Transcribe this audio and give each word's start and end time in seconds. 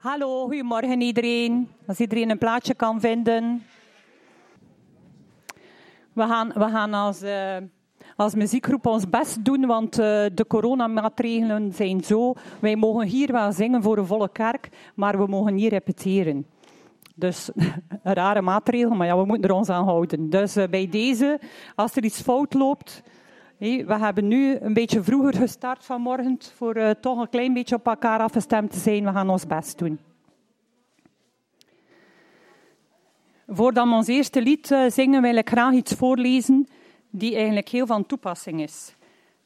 Hallo, 0.00 0.44
goedemorgen 0.44 1.00
iedereen. 1.00 1.68
Als 1.86 1.98
iedereen 1.98 2.30
een 2.30 2.38
plaatje 2.38 2.74
kan 2.74 3.00
vinden. 3.00 3.62
We 6.12 6.22
gaan, 6.22 6.48
we 6.54 6.68
gaan 6.68 6.94
als, 6.94 7.22
uh, 7.22 7.56
als 8.16 8.34
muziekgroep 8.34 8.86
ons 8.86 9.08
best 9.08 9.44
doen, 9.44 9.66
want 9.66 9.98
uh, 9.98 10.04
de 10.34 10.44
coronamaatregelen 10.48 11.72
zijn 11.72 12.04
zo. 12.04 12.34
Wij 12.60 12.76
mogen 12.76 13.06
hier 13.06 13.32
wel 13.32 13.52
zingen 13.52 13.82
voor 13.82 13.98
een 13.98 14.06
volle 14.06 14.32
kerk, 14.32 14.68
maar 14.94 15.18
we 15.18 15.26
mogen 15.26 15.54
niet 15.54 15.72
repeteren. 15.72 16.46
Dus 17.14 17.50
een 18.02 18.14
rare 18.14 18.42
maatregel, 18.42 18.94
maar 18.94 19.06
ja, 19.06 19.18
we 19.18 19.24
moeten 19.24 19.50
er 19.50 19.56
ons 19.56 19.68
aan 19.68 19.84
houden. 19.84 20.30
Dus 20.30 20.56
uh, 20.56 20.68
bij 20.68 20.88
deze, 20.88 21.40
als 21.74 21.96
er 21.96 22.04
iets 22.04 22.20
fout 22.20 22.54
loopt, 22.54 23.02
we 23.60 23.96
hebben 23.98 24.28
nu 24.28 24.56
een 24.56 24.72
beetje 24.72 25.02
vroeger 25.02 25.34
gestart 25.34 25.84
vanmorgen 25.84 26.38
voor 26.56 26.76
uh, 26.76 26.90
toch 26.90 27.20
een 27.20 27.28
klein 27.28 27.52
beetje 27.52 27.74
op 27.74 27.86
elkaar 27.86 28.20
afgestemd 28.20 28.70
te 28.72 28.78
zijn. 28.78 29.04
We 29.04 29.10
gaan 29.10 29.30
ons 29.30 29.46
best 29.46 29.78
doen. 29.78 29.98
Voordat 33.48 33.88
we 33.88 33.94
ons 33.94 34.06
eerste 34.06 34.42
lied 34.42 34.70
uh, 34.70 34.90
zingen, 34.90 35.22
wil 35.22 35.36
ik 35.36 35.48
graag 35.48 35.72
iets 35.72 35.92
voorlezen 35.92 36.68
die 37.10 37.34
eigenlijk 37.34 37.68
heel 37.68 37.86
van 37.86 38.06
toepassing 38.06 38.62
is. 38.62 38.94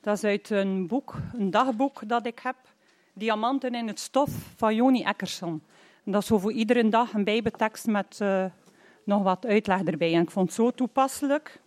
Dat 0.00 0.16
is 0.16 0.24
uit 0.24 0.50
een 0.50 0.86
boek, 0.86 1.14
een 1.38 1.50
dagboek 1.50 2.08
dat 2.08 2.26
ik 2.26 2.38
heb, 2.42 2.56
Diamanten 3.12 3.74
in 3.74 3.86
het 3.86 4.00
stof 4.00 4.30
van 4.56 4.74
Joni 4.74 5.02
Eckerson. 5.02 5.62
dat 6.04 6.22
is 6.22 6.28
zo 6.28 6.38
voor 6.38 6.52
iedere 6.52 6.88
dag 6.88 7.12
een 7.12 7.24
bijbeltekst 7.24 7.86
met 7.86 8.18
uh, 8.22 8.44
nog 9.04 9.22
wat 9.22 9.46
uitleg 9.46 9.82
erbij. 9.82 10.14
En 10.14 10.22
ik 10.22 10.30
vond 10.30 10.46
het 10.46 10.56
zo 10.56 10.70
toepasselijk 10.70 11.62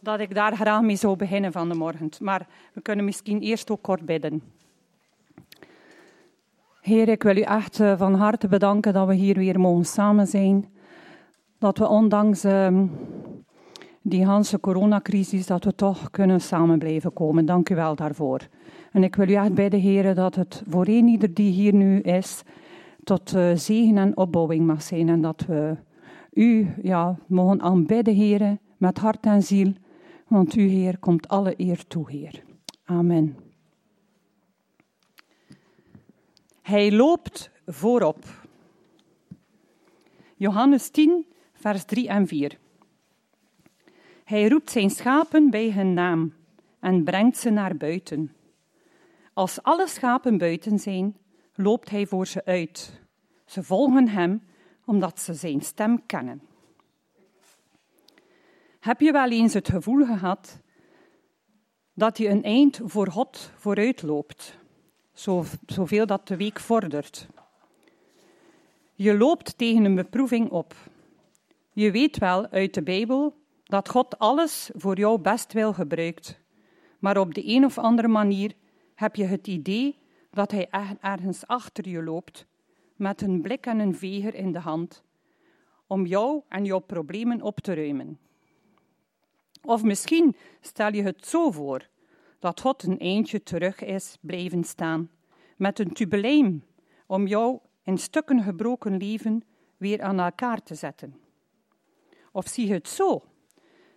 dat 0.00 0.20
ik 0.20 0.34
daar 0.34 0.56
graag 0.56 0.82
mee 0.82 0.96
zou 0.96 1.16
beginnen 1.16 1.52
van 1.52 1.68
de 1.68 1.74
morgen. 1.74 2.10
Maar 2.20 2.46
we 2.72 2.80
kunnen 2.80 3.04
misschien 3.04 3.40
eerst 3.40 3.70
ook 3.70 3.82
kort 3.82 4.04
bidden. 4.04 4.42
Heer, 6.80 7.08
ik 7.08 7.22
wil 7.22 7.36
u 7.36 7.40
echt 7.40 7.80
eh, 7.80 7.98
van 7.98 8.14
harte 8.14 8.48
bedanken 8.48 8.92
dat 8.92 9.06
we 9.06 9.14
hier 9.14 9.34
weer 9.34 9.60
mogen 9.60 9.84
samen 9.84 10.26
zijn. 10.26 10.66
Dat 11.58 11.78
we 11.78 11.88
ondanks 11.88 12.44
uh, 12.44 12.82
die 14.02 14.30
hele 14.30 14.60
coronacrisis, 14.60 15.46
dat 15.46 15.64
we 15.64 15.74
toch 15.74 16.10
kunnen 16.10 16.40
samen 16.40 16.78
blijven 16.78 17.12
komen. 17.12 17.46
Dank 17.46 17.68
u 17.68 17.74
wel 17.74 17.94
daarvoor. 17.94 18.40
En 18.92 19.02
ik 19.02 19.16
wil 19.16 19.28
u 19.28 19.32
echt 19.32 19.54
bidden, 19.54 19.80
Heer, 19.80 20.14
dat 20.14 20.34
het 20.34 20.62
voor 20.68 20.86
een 20.86 21.08
ieder 21.08 21.34
die 21.34 21.52
hier 21.52 21.74
nu 21.74 22.00
is, 22.00 22.42
tot 23.04 23.34
uh, 23.34 23.50
zegen 23.54 23.98
en 23.98 24.16
opbouwing 24.16 24.66
mag 24.66 24.82
zijn. 24.82 25.08
En 25.08 25.20
dat 25.20 25.44
we 25.46 25.76
u 26.32 26.74
ja, 26.82 27.16
mogen 27.26 27.60
aanbidden, 27.60 28.14
Heer, 28.14 28.58
met 28.76 28.98
hart 28.98 29.26
en 29.26 29.42
ziel. 29.42 29.72
Want 30.28 30.56
u, 30.56 30.62
Heer, 30.62 30.98
komt 30.98 31.28
alle 31.28 31.54
eer 31.56 31.86
toe, 31.86 32.10
Heer. 32.10 32.42
Amen. 32.84 33.36
Hij 36.62 36.92
loopt 36.92 37.50
voorop. 37.66 38.24
Johannes 40.36 40.90
10, 40.90 41.26
vers 41.52 41.84
3 41.84 42.08
en 42.08 42.26
4. 42.26 42.58
Hij 44.24 44.48
roept 44.48 44.70
zijn 44.70 44.90
schapen 44.90 45.50
bij 45.50 45.72
hun 45.72 45.94
naam 45.94 46.34
en 46.80 47.04
brengt 47.04 47.36
ze 47.36 47.50
naar 47.50 47.76
buiten. 47.76 48.32
Als 49.32 49.62
alle 49.62 49.88
schapen 49.88 50.38
buiten 50.38 50.78
zijn, 50.78 51.16
loopt 51.54 51.90
hij 51.90 52.06
voor 52.06 52.26
ze 52.26 52.44
uit. 52.44 53.00
Ze 53.44 53.62
volgen 53.62 54.08
hem 54.08 54.42
omdat 54.84 55.20
ze 55.20 55.34
zijn 55.34 55.60
stem 55.60 56.06
kennen. 56.06 56.47
Heb 58.78 59.00
je 59.00 59.12
wel 59.12 59.30
eens 59.30 59.54
het 59.54 59.68
gevoel 59.68 60.06
gehad 60.06 60.60
dat 61.94 62.18
je 62.18 62.28
een 62.28 62.42
eind 62.42 62.80
voor 62.84 63.10
God 63.10 63.50
vooruit 63.56 64.02
loopt, 64.02 64.58
zoveel 65.66 66.06
dat 66.06 66.28
de 66.28 66.36
week 66.36 66.60
vordert? 66.60 67.28
Je 68.94 69.16
loopt 69.16 69.58
tegen 69.58 69.84
een 69.84 69.94
beproeving 69.94 70.50
op. 70.50 70.74
Je 71.72 71.90
weet 71.90 72.18
wel 72.18 72.48
uit 72.48 72.74
de 72.74 72.82
Bijbel 72.82 73.36
dat 73.64 73.88
God 73.88 74.18
alles 74.18 74.70
voor 74.74 74.98
jouw 74.98 75.18
bestwil 75.18 75.72
gebruikt, 75.72 76.40
maar 76.98 77.16
op 77.16 77.34
de 77.34 77.46
een 77.46 77.64
of 77.64 77.78
andere 77.78 78.08
manier 78.08 78.52
heb 78.94 79.16
je 79.16 79.24
het 79.24 79.46
idee 79.46 79.98
dat 80.30 80.50
Hij 80.50 80.68
ergens 81.00 81.46
achter 81.46 81.88
je 81.88 82.02
loopt, 82.02 82.46
met 82.96 83.22
een 83.22 83.40
blik 83.42 83.66
en 83.66 83.78
een 83.78 83.94
veger 83.94 84.34
in 84.34 84.52
de 84.52 84.60
hand, 84.60 85.02
om 85.86 86.06
jou 86.06 86.42
en 86.48 86.64
jouw 86.64 86.78
problemen 86.78 87.42
op 87.42 87.60
te 87.60 87.74
ruimen. 87.74 88.18
Of 89.62 89.82
misschien 89.82 90.36
stel 90.60 90.92
je 90.92 91.02
het 91.02 91.26
zo 91.26 91.50
voor 91.50 91.88
dat 92.38 92.60
God 92.60 92.82
een 92.82 92.98
eindje 92.98 93.42
terug 93.42 93.80
is 93.80 94.16
blijven 94.20 94.64
staan, 94.64 95.10
met 95.56 95.78
een 95.78 95.92
tubeleim 95.92 96.64
om 97.06 97.26
jou 97.26 97.58
in 97.82 97.98
stukken 97.98 98.42
gebroken 98.42 98.96
leven 98.96 99.42
weer 99.76 100.02
aan 100.02 100.20
elkaar 100.20 100.62
te 100.62 100.74
zetten. 100.74 101.20
Of 102.32 102.48
zie 102.48 102.66
je 102.66 102.72
het 102.72 102.88
zo 102.88 103.24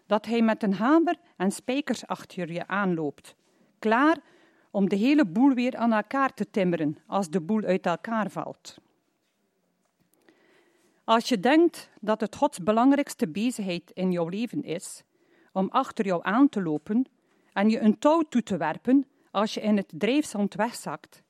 dat 0.05 0.25
hij 0.25 0.41
met 0.41 0.63
een 0.63 0.73
hamer 0.73 1.15
en 1.37 1.51
spijkers 1.51 2.07
achter 2.07 2.51
je 2.51 2.67
aanloopt, 2.67 3.35
klaar 3.79 4.17
om 4.71 4.89
de 4.89 4.95
hele 4.95 5.25
boel 5.25 5.53
weer 5.53 5.75
aan 5.75 5.93
elkaar 5.93 6.33
te 6.33 6.49
timmeren 6.49 6.97
als 7.07 7.29
de 7.29 7.41
boel 7.41 7.63
uit 7.63 7.85
elkaar 7.85 8.29
valt. 8.29 8.77
Als 11.03 11.29
je 11.29 11.39
denkt 11.39 11.89
dat 12.01 12.21
het 12.21 12.35
Gods 12.35 12.59
belangrijkste 12.59 13.27
bezigheid 13.27 13.91
in 13.93 14.11
jouw 14.11 14.27
leven 14.27 14.63
is, 14.63 15.03
om 15.51 15.69
achter 15.69 16.05
jou 16.05 16.23
aan 16.23 16.49
te 16.49 16.61
lopen 16.61 17.05
en 17.53 17.69
je 17.69 17.79
een 17.79 17.99
touw 17.99 18.21
toe 18.29 18.43
te 18.43 18.57
werpen 18.57 19.05
als 19.31 19.53
je 19.53 19.61
in 19.61 19.77
het 19.77 19.91
drijfzand 19.91 20.53
wegzakt, 20.53 21.23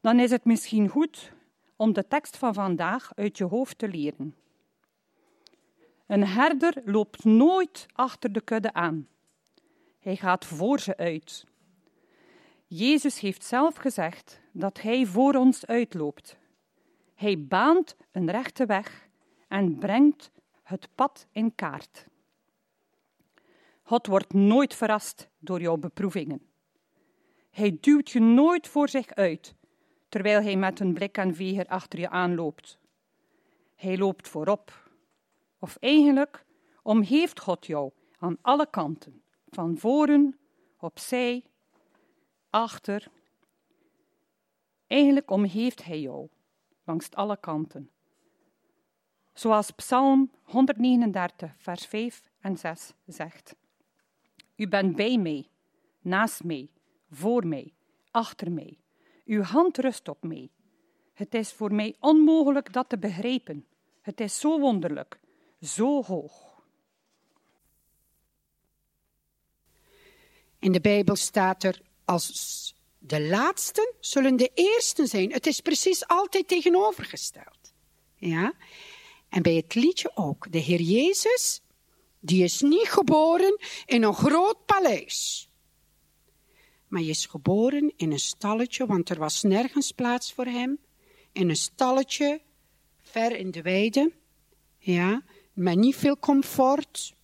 dan 0.00 0.20
is 0.20 0.30
het 0.30 0.44
misschien 0.44 0.88
goed 0.88 1.32
om 1.76 1.92
de 1.92 2.08
tekst 2.08 2.36
van 2.36 2.54
vandaag 2.54 3.12
uit 3.14 3.38
je 3.38 3.44
hoofd 3.44 3.78
te 3.78 3.88
leren. 3.88 4.34
Een 6.06 6.26
herder 6.26 6.82
loopt 6.84 7.24
nooit 7.24 7.86
achter 7.92 8.32
de 8.32 8.40
kudde 8.40 8.72
aan. 8.72 9.08
Hij 10.00 10.16
gaat 10.16 10.44
voor 10.44 10.80
ze 10.80 10.96
uit. 10.96 11.46
Jezus 12.66 13.20
heeft 13.20 13.44
zelf 13.44 13.76
gezegd 13.76 14.40
dat 14.52 14.80
Hij 14.80 15.06
voor 15.06 15.34
ons 15.34 15.66
uitloopt. 15.66 16.36
Hij 17.14 17.44
baant 17.44 17.96
een 18.12 18.30
rechte 18.30 18.66
weg 18.66 19.08
en 19.48 19.78
brengt 19.78 20.30
het 20.62 20.88
pad 20.94 21.26
in 21.30 21.54
kaart. 21.54 22.06
God 23.86 24.06
wordt 24.06 24.32
nooit 24.32 24.74
verrast 24.74 25.28
door 25.38 25.60
jouw 25.60 25.76
beproevingen. 25.76 26.42
Hij 27.50 27.78
duwt 27.80 28.10
je 28.10 28.20
nooit 28.20 28.68
voor 28.68 28.88
zich 28.88 29.10
uit, 29.14 29.54
terwijl 30.08 30.42
hij 30.42 30.56
met 30.56 30.80
een 30.80 30.94
blik 30.94 31.16
en 31.16 31.34
veger 31.34 31.66
achter 31.66 31.98
je 31.98 32.08
aanloopt. 32.08 32.78
Hij 33.74 33.98
loopt 33.98 34.28
voorop. 34.28 34.90
Of 35.58 35.76
eigenlijk 35.76 36.44
omgeeft 36.82 37.40
God 37.40 37.66
jou 37.66 37.90
aan 38.18 38.38
alle 38.40 38.70
kanten, 38.70 39.22
van 39.48 39.78
voren, 39.78 40.38
opzij, 40.78 41.44
achter. 42.50 43.08
Eigenlijk 44.86 45.30
omgeeft 45.30 45.84
hij 45.84 46.00
jou 46.00 46.28
langs 46.84 47.10
alle 47.10 47.36
kanten. 47.36 47.90
Zoals 49.32 49.70
Psalm 49.70 50.30
139, 50.42 51.54
vers 51.58 51.86
5 51.86 52.22
en 52.40 52.56
6 52.56 52.92
zegt. 53.06 53.54
U 54.56 54.68
bent 54.68 54.96
bij 54.96 55.18
mij, 55.18 55.48
naast 56.00 56.44
mij, 56.44 56.68
voor 57.10 57.46
mij, 57.46 57.72
achter 58.10 58.52
mij. 58.52 58.78
Uw 59.24 59.42
hand 59.42 59.78
rust 59.78 60.08
op 60.08 60.22
mij. 60.22 60.50
Het 61.14 61.34
is 61.34 61.52
voor 61.52 61.74
mij 61.74 61.94
onmogelijk 62.00 62.72
dat 62.72 62.88
te 62.88 62.98
begrijpen. 62.98 63.66
Het 64.00 64.20
is 64.20 64.40
zo 64.40 64.60
wonderlijk, 64.60 65.18
zo 65.60 66.02
hoog. 66.02 66.62
In 70.58 70.72
de 70.72 70.80
Bijbel 70.80 71.16
staat 71.16 71.62
er 71.62 71.82
als 72.04 72.74
de 72.98 73.20
laatsten 73.20 73.92
zullen 74.00 74.36
de 74.36 74.50
eersten 74.54 75.06
zijn. 75.06 75.32
Het 75.32 75.46
is 75.46 75.60
precies 75.60 76.06
altijd 76.06 76.48
tegenovergesteld. 76.48 77.74
Ja? 78.16 78.52
En 79.28 79.42
bij 79.42 79.54
het 79.54 79.74
liedje 79.74 80.10
ook. 80.14 80.52
De 80.52 80.58
Heer 80.58 80.80
Jezus 80.80 81.62
die 82.24 82.44
is 82.44 82.60
niet 82.60 82.88
geboren 82.88 83.58
in 83.86 84.02
een 84.02 84.14
groot 84.14 84.64
paleis. 84.66 85.48
Maar 86.88 87.02
je 87.02 87.10
is 87.10 87.26
geboren 87.26 87.92
in 87.96 88.12
een 88.12 88.18
stalletje, 88.18 88.86
want 88.86 89.08
er 89.08 89.18
was 89.18 89.42
nergens 89.42 89.92
plaats 89.92 90.32
voor 90.32 90.44
hem. 90.44 90.78
In 91.32 91.48
een 91.48 91.56
stalletje, 91.56 92.40
ver 93.00 93.36
in 93.36 93.50
de 93.50 93.62
weide. 93.62 94.12
Ja, 94.78 95.22
met 95.52 95.76
niet 95.76 95.96
veel 95.96 96.18
comfort. 96.18 97.14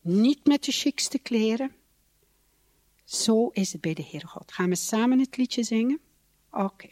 Niet 0.00 0.46
met 0.46 0.64
de 0.64 0.72
chicste 0.72 1.18
kleren. 1.18 1.74
Zo 3.04 3.48
is 3.48 3.72
het 3.72 3.80
bij 3.80 3.94
de 3.94 4.02
Heer 4.02 4.26
God. 4.26 4.52
Gaan 4.52 4.68
we 4.68 4.76
samen 4.76 5.18
het 5.18 5.36
liedje 5.36 5.62
zingen? 5.62 6.00
Oké. 6.50 6.88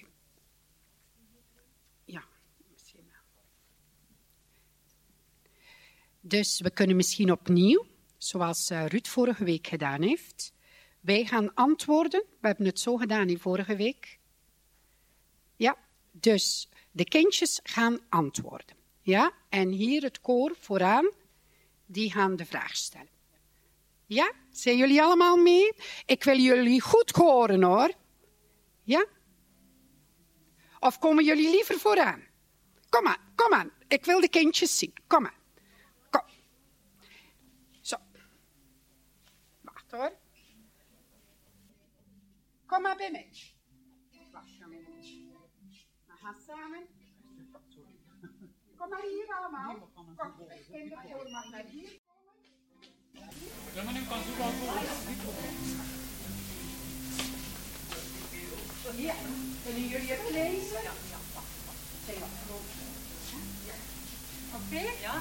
Dus 6.26 6.60
we 6.60 6.70
kunnen 6.70 6.96
misschien 6.96 7.32
opnieuw, 7.32 7.86
zoals 8.18 8.70
eh, 8.70 8.86
Ruud 8.86 9.06
vorige 9.06 9.44
week 9.44 9.66
gedaan 9.66 10.02
heeft, 10.02 10.52
wij 11.00 11.24
gaan 11.24 11.54
antwoorden. 11.54 12.24
We 12.40 12.46
hebben 12.46 12.66
het 12.66 12.80
zo 12.80 12.96
gedaan 12.96 13.28
in 13.28 13.38
vorige 13.38 13.76
week. 13.76 14.18
Ja, 15.56 15.76
dus 16.10 16.68
de 16.90 17.04
kindjes 17.04 17.60
gaan 17.62 17.98
antwoorden. 18.08 18.76
Ja, 19.00 19.32
en 19.48 19.68
hier 19.68 20.02
het 20.02 20.20
koor 20.20 20.56
vooraan, 20.58 21.10
die 21.86 22.12
gaan 22.12 22.36
de 22.36 22.44
vraag 22.44 22.76
stellen. 22.76 23.12
Ja, 24.06 24.32
zijn 24.50 24.76
jullie 24.76 25.02
allemaal 25.02 25.36
mee? 25.36 25.72
Ik 26.06 26.24
wil 26.24 26.38
jullie 26.38 26.80
goed 26.80 27.10
horen 27.10 27.62
hoor. 27.62 27.92
Ja? 28.82 29.06
Of 30.78 30.98
komen 30.98 31.24
jullie 31.24 31.50
liever 31.50 31.78
vooraan? 31.78 32.22
Kom 32.88 33.06
aan, 33.06 33.32
kom 33.34 33.52
aan. 33.52 33.70
Ik 33.88 34.04
wil 34.04 34.20
de 34.20 34.28
kindjes 34.28 34.78
zien. 34.78 34.92
Kom 35.06 35.26
aan. 35.26 35.42
Kom. 36.10 36.22
Zo. 37.80 37.96
Hoor. 39.94 40.12
Kom 42.66 42.82
maar 42.82 42.96
bij 42.96 43.10
mij. 43.10 43.30
Wacht, 44.32 44.50
ga 44.58 44.66
mee. 44.66 44.84
We 46.06 46.12
gaan 46.22 46.36
samen. 46.46 46.86
Kom 48.76 48.88
maar 48.88 49.02
hier 49.02 49.34
allemaal. 49.38 49.88
Kom, 49.94 50.16
kinderen, 50.70 51.08
je 51.08 51.30
mag 51.30 51.50
naar 51.50 51.64
hier 51.64 52.00
Ja, 58.96 59.14
kunnen 59.64 59.88
jullie 59.88 60.12
het 60.12 60.30
lezen? 60.30 60.80
Oké? 64.54 64.80
Ja. 65.00 65.20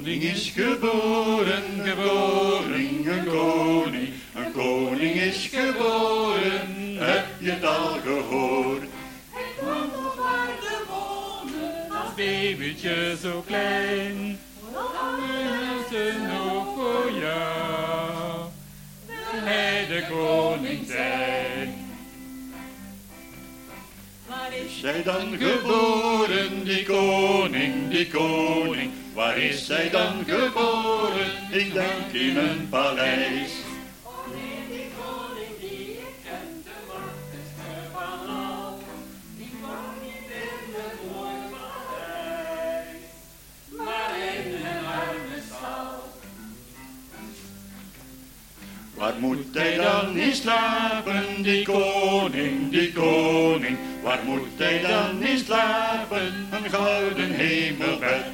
Koning 0.00 0.22
is 0.22 0.52
geboren, 0.56 1.62
geboren, 1.84 3.06
een 3.06 3.24
koning. 3.24 4.08
Een 4.34 4.52
koning 4.52 5.14
is 5.14 5.50
geboren, 5.52 6.96
heb 6.98 7.26
je 7.38 7.50
het 7.50 7.64
al 7.64 7.98
gehoord? 8.04 8.82
Hij 9.30 9.42
kwam 9.58 9.90
op 10.06 10.20
aarde 10.24 10.84
wonen 10.88 11.90
als 11.90 12.14
Babytje 12.16 13.16
zo 13.22 13.44
klein, 13.46 14.38
mensen 15.10 16.26
nog 16.26 16.74
voor 16.74 17.12
jou. 17.20 18.40
Wil 19.06 19.40
hij 19.42 19.86
de 19.86 20.06
koning 20.10 20.86
zijn? 20.86 21.74
Waar 24.26 24.52
is 24.64 24.76
Is 24.76 24.82
hij 24.82 25.02
dan 25.02 25.36
geboren, 25.38 26.64
die 26.64 26.84
koning, 26.84 27.90
die 27.90 28.08
koning? 28.08 28.99
Waar 29.20 29.38
is 29.38 29.68
hij 29.68 29.90
dan 29.90 30.24
geboren? 30.26 31.30
Ik 31.50 31.72
denk 31.72 32.12
in 32.12 32.36
een 32.36 32.68
paleis. 32.68 33.50
Wanneer 34.02 34.64
die 34.70 34.88
koning 34.98 35.60
die 35.60 35.90
ik 35.90 36.14
ken, 36.24 36.64
de 36.64 36.70
machtigste 36.86 37.72
van 37.92 38.36
al, 38.36 38.78
die 39.36 39.50
kwam 39.60 39.92
niet 40.02 40.30
in 40.44 40.74
een 40.74 41.12
mooi 41.12 41.34
paleis, 41.50 42.96
maar 43.76 44.12
in 44.34 44.54
een 44.54 44.84
arme 44.86 45.40
stal. 45.46 46.12
Waar 48.94 49.14
moet 49.18 49.54
hij 49.54 49.76
dan 49.76 50.14
niet 50.14 50.36
slapen, 50.36 51.42
die 51.42 51.64
koning, 51.64 52.70
die 52.70 52.92
koning? 52.92 53.78
Waar 54.02 54.20
moet 54.24 54.48
hij 54.56 54.80
dan 54.80 55.18
niet 55.18 55.44
slapen, 55.44 56.48
een 56.50 56.70
gouden 56.70 57.30
hemelbed? 57.30 58.24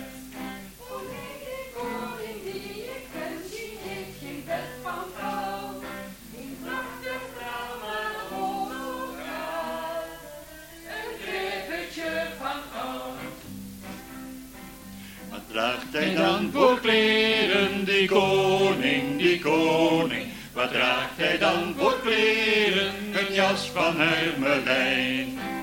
Draagt 15.57 15.93
hij 15.93 16.15
dan 16.15 16.51
voor 16.53 16.81
kleren, 16.81 17.85
die 17.85 18.09
koning, 18.09 19.19
die 19.19 19.39
koning? 19.39 20.27
Wat 20.53 20.71
draagt 20.71 21.17
hij 21.17 21.39
dan 21.39 21.75
voor 21.79 22.01
kleren, 22.03 22.93
een 23.13 23.35
jas 23.35 23.71
van 23.75 23.95
hermelijn? 23.97 25.56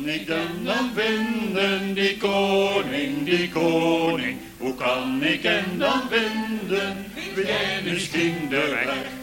Kan 0.00 0.08
ik 0.08 0.28
hem 0.28 0.64
dan 0.64 0.90
vinden, 0.94 1.94
die 1.94 2.16
koning, 2.16 3.24
die 3.24 3.48
koning? 3.48 4.38
Hoe 4.58 4.74
kan 4.74 5.22
ik 5.22 5.42
hem 5.42 5.78
dan 5.78 6.02
vinden? 6.10 7.06
Weet 7.34 7.46
jij 7.46 7.82
misschien 7.84 8.48
de 8.48 8.56
weg? 8.56 9.19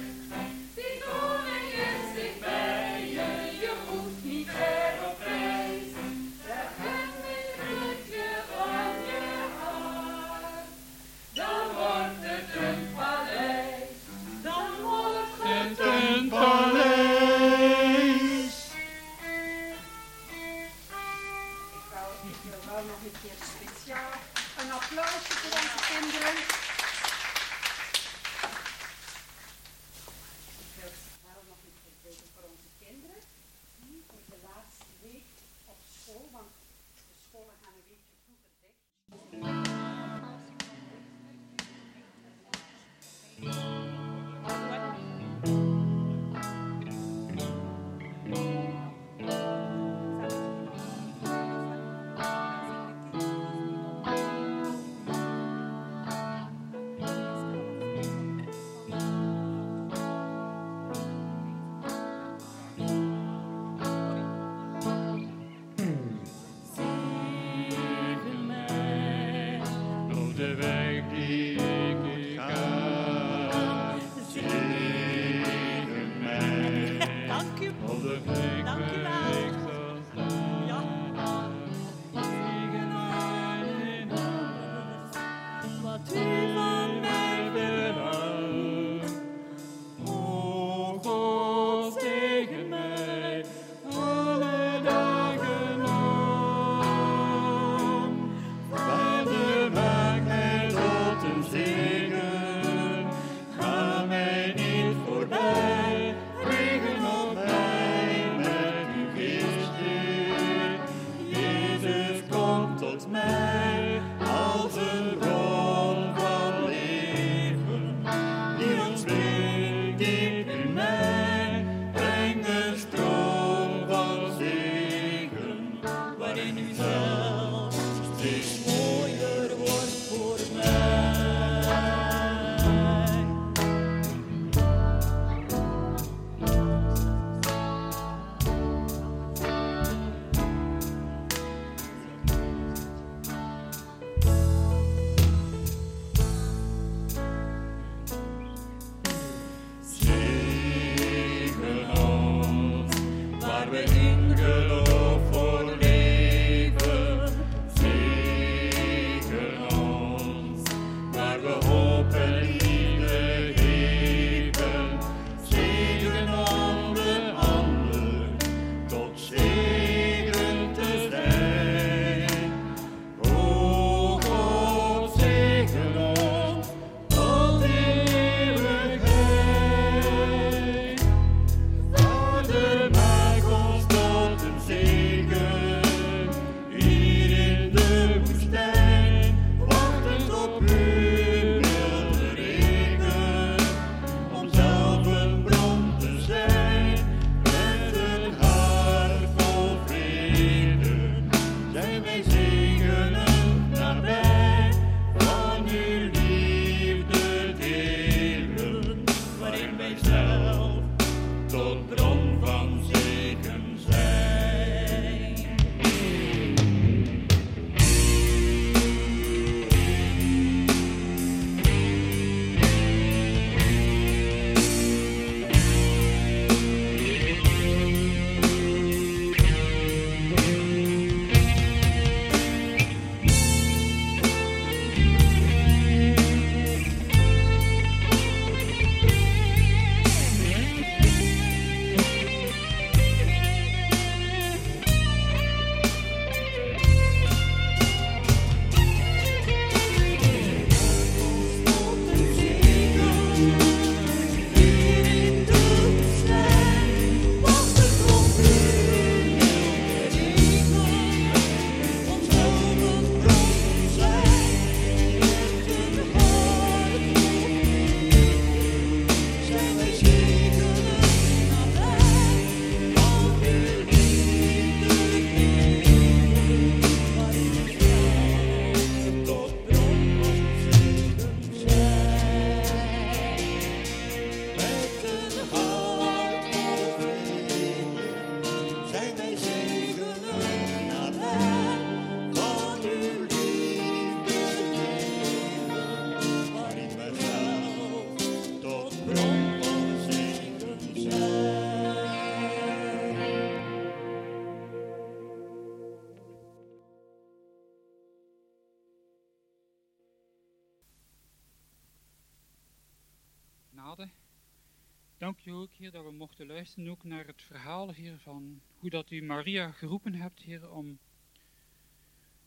Dank 315.18 315.46
u 315.46 315.52
ook, 315.52 315.74
Heer, 315.74 315.92
dat 315.92 316.04
we 316.04 316.12
mochten 316.12 316.48
luisteren 316.48 316.90
ook 316.90 317.04
naar 317.04 317.26
het 317.28 317.42
verhaal, 317.42 317.92
Heer, 317.92 318.18
van 318.18 318.62
hoe 318.78 318.90
dat 318.90 319.12
u 319.12 319.24
Maria 319.24 319.72
geroepen 319.72 320.14
hebt, 320.14 320.42
Heer, 320.42 320.72
om 320.72 321.00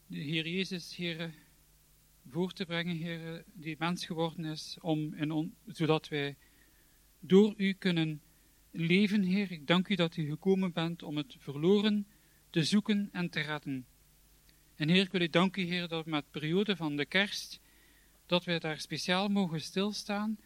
de 0.06 0.18
Heer 0.18 0.48
Jezus, 0.48 0.96
Heer, 0.96 1.34
voor 2.28 2.52
te 2.52 2.66
brengen, 2.66 2.96
Heer, 2.96 3.44
die 3.52 3.76
mens 3.78 4.06
geworden 4.06 4.44
is, 4.44 4.78
om 4.80 5.14
in 5.14 5.54
zodat 5.66 6.08
wij 6.08 6.36
door 7.20 7.54
u 7.56 7.72
kunnen 7.72 8.22
leven, 8.70 9.22
Heer. 9.22 9.50
Ik 9.50 9.66
dank 9.66 9.88
u 9.88 9.94
dat 9.94 10.16
u 10.16 10.28
gekomen 10.28 10.72
bent 10.72 11.02
om 11.02 11.16
het 11.16 11.36
verloren 11.38 12.06
te 12.50 12.64
zoeken 12.64 13.08
en 13.12 13.30
te 13.30 13.40
redden. 13.40 13.86
En 14.76 14.88
Heer, 14.88 15.02
ik 15.02 15.12
wil 15.12 15.20
u 15.20 15.28
danken, 15.28 15.66
Heer, 15.66 15.88
dat 15.88 16.06
met 16.06 16.24
de 16.24 16.38
periode 16.40 16.76
van 16.76 16.96
de 16.96 17.06
kerst, 17.06 17.60
dat 18.26 18.44
wij 18.44 18.58
daar 18.58 18.80
speciaal 18.80 19.28
mogen 19.28 19.60
stilstaan, 19.60 20.38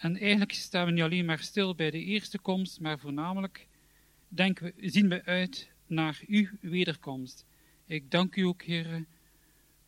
en 0.00 0.16
eigenlijk 0.16 0.52
staan 0.52 0.86
we 0.86 0.92
niet 0.92 1.02
alleen 1.02 1.24
maar 1.24 1.38
stil 1.38 1.74
bij 1.74 1.90
de 1.90 2.04
eerste 2.04 2.38
komst, 2.38 2.80
maar 2.80 2.98
voornamelijk 2.98 3.66
denken 4.28 4.64
we, 4.64 4.90
zien 4.90 5.08
we 5.08 5.24
uit 5.24 5.70
naar 5.86 6.20
uw 6.26 6.48
wederkomst. 6.60 7.44
Ik 7.86 8.10
dank 8.10 8.36
u 8.36 8.42
ook, 8.42 8.62
Heer, 8.62 9.04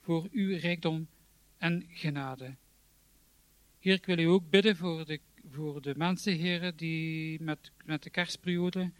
voor 0.00 0.28
uw 0.32 0.56
rijkdom 0.58 1.08
en 1.58 1.84
genade. 1.88 2.56
Heer, 3.78 3.94
ik 3.94 4.06
wil 4.06 4.18
u 4.18 4.24
ook 4.24 4.50
bidden 4.50 4.76
voor 4.76 5.04
de, 5.04 5.20
voor 5.50 5.82
de 5.82 5.94
mensen, 5.96 6.36
Heer, 6.36 6.76
die 6.76 7.42
met, 7.42 7.72
met 7.84 8.02
de 8.02 8.10
kerstperiode 8.10 8.90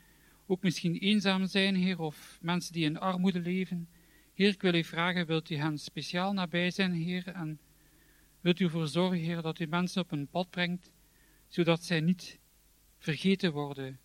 ook 0.46 0.62
misschien 0.62 0.96
eenzaam 0.96 1.46
zijn, 1.46 1.74
Heer, 1.74 2.00
of 2.00 2.38
mensen 2.40 2.72
die 2.72 2.84
in 2.84 2.98
armoede 2.98 3.40
leven. 3.40 3.88
Heer, 4.34 4.48
ik 4.48 4.62
wil 4.62 4.74
u 4.74 4.84
vragen, 4.84 5.26
wilt 5.26 5.50
u 5.50 5.56
hen 5.56 5.78
speciaal 5.78 6.32
nabij 6.32 6.70
zijn, 6.70 6.92
Heer, 6.92 7.28
en 7.28 7.60
wilt 8.40 8.60
u 8.60 8.64
ervoor 8.64 8.88
zorgen, 8.88 9.18
Heer, 9.18 9.42
dat 9.42 9.58
u 9.58 9.66
mensen 9.66 10.02
op 10.02 10.12
een 10.12 10.26
pad 10.26 10.50
brengt, 10.50 10.90
zodat 11.52 11.84
zij 11.84 12.00
niet 12.00 12.38
vergeten 12.98 13.52
worden. 13.52 13.98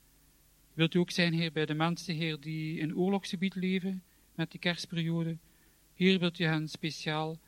Wilt 0.74 0.94
u 0.94 1.00
ook 1.00 1.12
zijn, 1.12 1.34
Heer, 1.34 1.52
bij 1.52 1.66
de 1.66 1.74
mensen, 1.74 2.16
Heer, 2.16 2.40
die 2.40 2.80
in 2.80 2.96
oorlogsgebied 2.96 3.56
leven 3.56 4.04
met 4.36 4.52
die 4.52 4.60
kerstperiode? 4.60 5.38
Heer, 5.94 6.20
wilt 6.20 6.40
u 6.40 6.44
hen 6.44 6.68
speciaal 6.68 7.40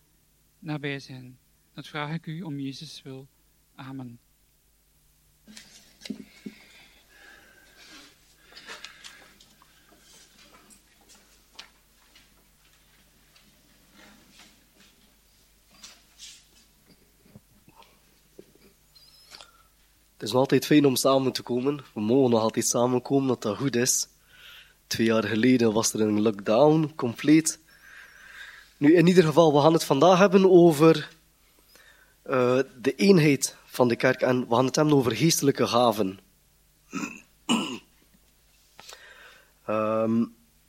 nabij 0.59 0.99
zijn? 0.99 1.37
Dat 1.73 1.87
vraag 1.87 2.13
ik 2.13 2.25
u 2.25 2.41
om 2.41 2.59
Jezus 2.59 3.01
wil. 3.01 3.27
Amen. 3.75 4.19
Het 20.19 20.27
is 20.27 20.33
nog 20.33 20.43
altijd 20.43 20.65
fijn 20.65 20.85
om 20.85 20.95
samen 20.95 21.31
te 21.31 21.41
komen. 21.41 21.79
We 21.93 22.01
mogen 22.01 22.31
nog 22.31 22.41
altijd 22.41 22.67
samenkomen, 22.67 23.27
dat 23.27 23.41
dat 23.41 23.57
goed 23.57 23.75
is. 23.75 24.07
Twee 24.87 25.07
jaar 25.07 25.23
geleden 25.23 25.73
was 25.73 25.93
er 25.93 26.01
een 26.01 26.21
lockdown, 26.21 26.91
compleet. 26.95 27.59
Nu, 28.77 28.95
in 28.95 29.07
ieder 29.07 29.23
geval, 29.23 29.53
we 29.53 29.59
gaan 29.59 29.73
het 29.73 29.83
vandaag 29.83 30.17
hebben 30.17 30.49
over 30.49 31.09
eh, 32.21 32.59
de 32.81 32.95
eenheid 32.95 33.55
van 33.65 33.87
de 33.87 33.95
kerk. 33.95 34.21
En 34.21 34.47
we 34.47 34.55
gaan 34.55 34.65
het 34.65 34.75
hebben 34.75 34.93
over 34.93 35.15
geestelijke 35.15 35.67
gaven. 35.67 36.19
Ehm, 39.65 40.25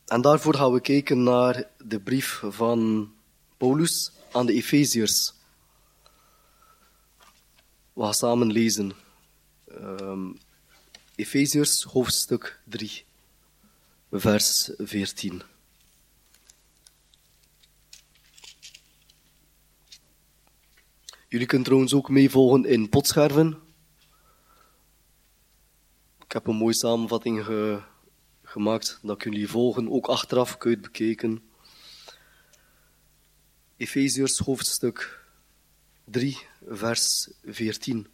en 0.07 0.21
daarvoor 0.21 0.55
gaan 0.55 0.73
we 0.73 0.81
kijken 0.81 1.23
naar 1.23 1.65
de 1.85 2.01
brief 2.01 2.43
van 2.49 3.11
Paulus 3.57 4.13
aan 4.33 4.47
de 4.47 4.53
Efeziërs. 4.53 5.35
We 7.93 8.03
gaan 8.03 8.15
samen 8.15 8.53
lezen. 8.53 9.09
Um, 9.75 10.39
Efeziërs 11.15 11.83
hoofdstuk 11.83 12.61
3, 12.65 13.05
vers 14.11 14.71
14. 14.79 15.43
Jullie 21.29 21.47
kunnen 21.47 21.67
trouwens 21.67 21.95
ook 21.95 22.09
meevolgen 22.09 22.65
in 22.65 22.89
potscherven. 22.89 23.59
Ik 26.25 26.33
heb 26.33 26.47
een 26.47 26.57
mooie 26.57 26.75
samenvatting 26.75 27.45
ge- 27.45 27.83
gemaakt, 28.43 28.99
dat 29.03 29.19
kunnen 29.19 29.39
jullie 29.39 29.53
volgen. 29.55 29.91
Ook 29.91 30.07
achteraf 30.07 30.59
kun 30.59 30.71
je 30.71 30.77
het 30.77 30.85
bekijken. 30.85 31.43
Efeziërs 33.77 34.39
hoofdstuk 34.39 35.25
3, 36.05 36.39
vers 36.69 37.31
14. 37.45 38.07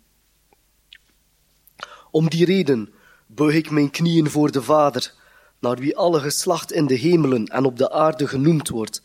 Om 2.10 2.28
die 2.30 2.44
reden 2.44 2.92
buig 3.26 3.54
ik 3.54 3.70
mijn 3.70 3.90
knieën 3.90 4.30
voor 4.30 4.50
de 4.50 4.62
Vader, 4.62 5.14
naar 5.58 5.76
wie 5.76 5.96
alle 5.96 6.20
geslacht 6.20 6.72
in 6.72 6.86
de 6.86 6.94
hemelen 6.94 7.46
en 7.46 7.64
op 7.64 7.78
de 7.78 7.90
aarde 7.90 8.28
genoemd 8.28 8.68
wordt, 8.68 9.02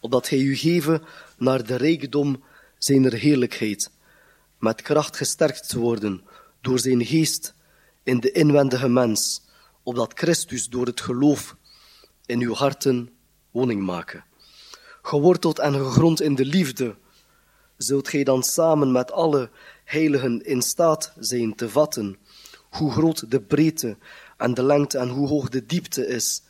opdat 0.00 0.28
hij 0.28 0.38
u 0.38 0.56
geven 0.56 1.02
naar 1.38 1.66
de 1.66 1.76
rijkdom 1.76 2.42
zijner 2.78 3.12
heerlijkheid, 3.12 3.90
met 4.58 4.82
kracht 4.82 5.16
gesterkt 5.16 5.68
te 5.68 5.78
worden 5.78 6.22
door 6.60 6.78
zijn 6.78 7.04
geest 7.06 7.54
in 8.02 8.20
de 8.20 8.32
inwendige 8.32 8.88
mens, 8.88 9.42
opdat 9.82 10.18
Christus 10.18 10.68
door 10.68 10.86
het 10.86 11.00
geloof 11.00 11.56
in 12.26 12.40
uw 12.40 12.54
harten 12.54 13.10
woning 13.50 13.82
maken. 13.82 14.24
Geworteld 15.02 15.58
en 15.58 15.74
gegrond 15.74 16.20
in 16.20 16.34
de 16.34 16.44
liefde, 16.44 16.96
zult 17.76 18.08
gij 18.08 18.24
dan 18.24 18.42
samen 18.42 18.92
met 18.92 19.12
alle 19.12 19.50
heiligen 19.84 20.44
in 20.44 20.62
staat 20.62 21.12
zijn 21.18 21.54
te 21.54 21.68
vatten 21.68 22.16
hoe 22.70 22.90
groot 22.90 23.30
de 23.30 23.40
breedte 23.40 23.96
en 24.36 24.54
de 24.54 24.62
lengte 24.62 24.98
en 24.98 25.08
hoe 25.08 25.28
hoog 25.28 25.48
de 25.48 25.66
diepte 25.66 26.06
is, 26.06 26.42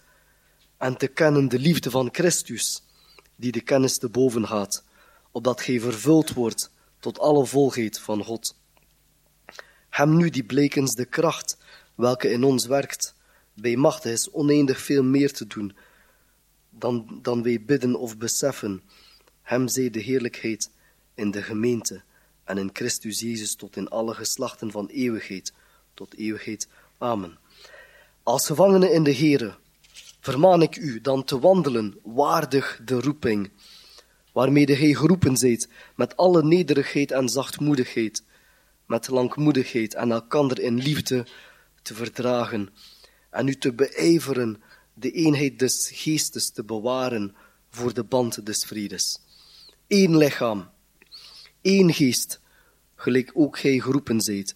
en 0.77 0.97
te 0.97 1.07
kennen 1.07 1.49
de 1.49 1.59
liefde 1.59 1.91
van 1.91 2.09
Christus, 2.13 2.83
die 3.37 3.53
de 3.53 3.61
kennis 3.61 3.99
te 3.99 4.09
boven 4.09 4.47
gaat, 4.47 4.85
opdat 5.31 5.61
gij 5.61 5.81
vervuld 5.81 6.33
wordt 6.33 6.71
tot 6.99 7.19
alle 7.19 7.47
volheid 7.47 7.99
van 7.99 8.25
God. 8.25 8.57
Hem 9.89 10.17
nu 10.17 10.31
die 10.31 10.45
blekens 10.45 10.95
de 10.95 11.05
kracht 11.05 11.59
welke 11.95 12.31
in 12.31 12.45
ons 12.45 12.67
werkt, 12.67 13.15
bij 13.55 13.77
machtig 13.77 14.13
is 14.13 14.31
oneindig 14.31 14.81
veel 14.81 15.03
meer 15.03 15.33
te 15.33 15.47
doen 15.47 15.77
dan, 16.71 17.19
dan 17.23 17.43
wij 17.43 17.63
bidden 17.65 17.95
of 17.95 18.19
beseffen. 18.19 18.83
Hem 19.43 19.69
zij 19.69 19.91
de 19.91 20.01
heerlijkheid 20.01 20.71
in 21.15 21.31
de 21.31 21.43
gemeente 21.43 22.03
en 22.45 22.59
in 22.59 22.71
Christus 22.73 23.21
Jezus 23.21 23.55
tot 23.55 23.77
in 23.77 23.89
alle 23.89 24.15
geslachten 24.15 24.71
van 24.71 24.87
eeuwigheid 24.87 25.53
tot 25.95 26.15
eeuwigheid. 26.15 26.69
Amen. 26.99 27.39
Als 28.23 28.47
gevangenen 28.47 28.93
in 28.93 29.05
de 29.05 29.15
Here 29.15 29.55
vermaan 30.21 30.63
ik 30.63 30.77
u 30.77 31.01
dan 31.01 31.25
te 31.25 31.39
wandelen 31.39 31.99
waardig 32.03 32.81
de 32.85 33.01
roeping, 33.01 33.51
waarmede 34.33 34.77
gij 34.77 34.95
geroepen 34.95 35.37
zijt, 35.37 35.69
met 35.97 36.17
alle 36.17 36.43
nederigheid 36.43 37.11
en 37.11 37.29
zachtmoedigheid, 37.29 38.25
met 38.87 39.09
langmoedigheid 39.09 39.95
en 39.95 40.11
elkander 40.11 40.61
in 40.61 40.79
liefde 40.79 41.27
te 41.83 41.95
verdragen, 41.95 42.69
en 43.31 43.49
u 43.49 43.55
te 43.55 43.73
beijveren 43.73 44.63
de 44.95 45.11
eenheid 45.11 45.59
des 45.59 45.91
geestes 45.95 46.51
te 46.51 46.65
bewaren 46.65 47.35
voor 47.71 47.95
de 47.95 48.05
band 48.05 48.47
des 48.47 48.65
vredes. 48.65 49.21
Eén 49.89 50.17
lichaam, 50.17 50.71
één 51.61 51.93
geest, 51.95 52.41
gelijk 52.95 53.31
ook 53.35 53.59
gij 53.59 53.79
geroepen 53.79 54.21
zijt, 54.21 54.55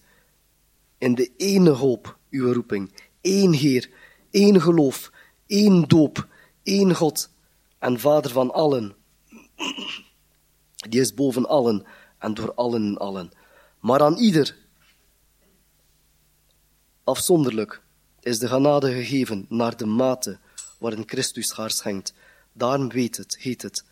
in 0.98 1.14
de 1.14 1.32
ene 1.36 1.70
hoop 1.70 2.18
uw 2.30 2.52
roeping, 2.52 2.92
één 3.20 3.52
Heer, 3.52 3.90
één 4.30 4.60
geloof, 4.60 5.10
één 5.46 5.82
doop, 5.82 6.28
één 6.62 6.94
God 6.94 7.30
en 7.78 8.00
Vader 8.00 8.30
van 8.30 8.52
allen, 8.52 8.94
die 10.88 11.00
is 11.00 11.14
boven 11.14 11.48
allen 11.48 11.86
en 12.18 12.34
door 12.34 12.54
allen 12.54 12.86
en 12.86 12.96
allen. 12.98 13.30
Maar 13.80 14.02
aan 14.02 14.16
ieder, 14.16 14.56
afzonderlijk, 17.04 17.82
is 18.20 18.38
de 18.38 18.48
genade 18.48 18.92
gegeven 18.92 19.46
naar 19.48 19.76
de 19.76 19.86
mate 19.86 20.38
waarin 20.78 21.02
Christus 21.06 21.52
haar 21.52 21.70
schenkt. 21.70 22.14
Daarom 22.52 22.88
weet 22.88 23.16
het, 23.16 23.38
heet 23.38 23.62
het, 23.62 23.84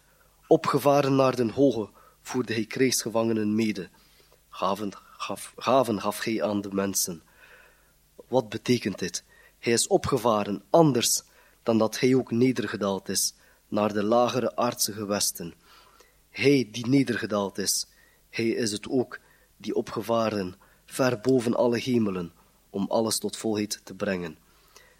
opgevaren 0.46 1.16
naar 1.16 1.36
den 1.36 1.50
hoge, 1.50 1.90
voerde 2.22 2.52
hij 2.52 2.64
krijgsgevangenen 2.64 3.54
mede. 3.54 3.88
Gaven 4.48 4.92
gaven 5.56 6.00
gaf 6.00 6.24
hij 6.24 6.42
aan 6.42 6.60
de 6.60 6.72
mensen. 6.72 7.22
Wat 8.28 8.48
betekent 8.48 8.98
dit? 8.98 9.24
Hij 9.58 9.72
is 9.72 9.86
opgevaren, 9.86 10.62
anders 10.70 11.22
dan 11.62 11.78
dat 11.78 12.00
hij 12.00 12.14
ook 12.14 12.30
nedergedaald 12.30 13.08
is, 13.08 13.34
naar 13.68 13.92
de 13.92 14.02
lagere 14.02 14.56
aardse 14.56 14.92
gewesten. 14.92 15.54
Hij 16.30 16.68
die 16.72 16.86
nedergedaald 16.86 17.58
is, 17.58 17.86
hij 18.30 18.48
is 18.48 18.72
het 18.72 18.88
ook 18.88 19.18
die 19.56 19.74
opgevaren, 19.74 20.54
ver 20.86 21.20
boven 21.20 21.54
alle 21.54 21.78
hemelen, 21.78 22.32
om 22.70 22.86
alles 22.88 23.18
tot 23.18 23.36
volheid 23.36 23.80
te 23.84 23.94
brengen. 23.94 24.36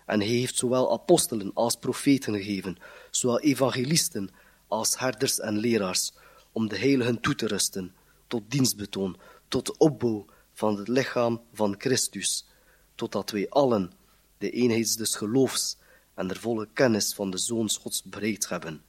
En 0.07 0.21
hij 0.21 0.29
heeft 0.29 0.57
zowel 0.57 0.93
apostelen 0.93 1.51
als 1.55 1.77
profeten 1.77 2.35
gegeven, 2.35 2.77
zowel 3.11 3.41
evangelisten 3.41 4.31
als 4.69 4.99
herders 4.99 5.41
en 5.41 5.59
leraars, 5.59 6.13
om 6.53 6.69
de 6.69 6.79
heiligen 6.79 7.21
toe 7.21 7.35
te 7.35 7.47
rusten, 7.47 7.95
tot 8.27 8.43
dienstbetoon, 8.51 9.17
tot 9.53 9.77
opbouw 9.77 10.25
van 10.53 10.77
het 10.77 10.89
lichaam 10.89 11.43
van 11.53 11.75
Christus, 11.79 12.47
totdat 12.95 13.31
wij 13.31 13.49
allen 13.49 13.93
de 14.39 14.51
eenheid 14.51 14.99
des 14.99 15.15
geloofs 15.15 15.77
en 16.15 16.29
de 16.29 16.35
volle 16.35 16.69
kennis 16.73 17.15
van 17.15 17.31
de 17.31 17.39
Zoons 17.39 17.77
Gods 17.77 18.03
bereikt 18.03 18.49
hebben, 18.49 18.83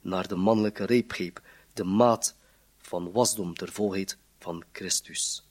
naar 0.00 0.28
de 0.28 0.36
mannelijke 0.36 0.84
reepgreep, 0.84 1.42
de 1.72 1.84
maat 1.84 2.36
van 2.78 3.12
wasdom 3.12 3.54
ter 3.54 3.72
volheid 3.72 4.18
van 4.38 4.64
Christus. 4.72 5.48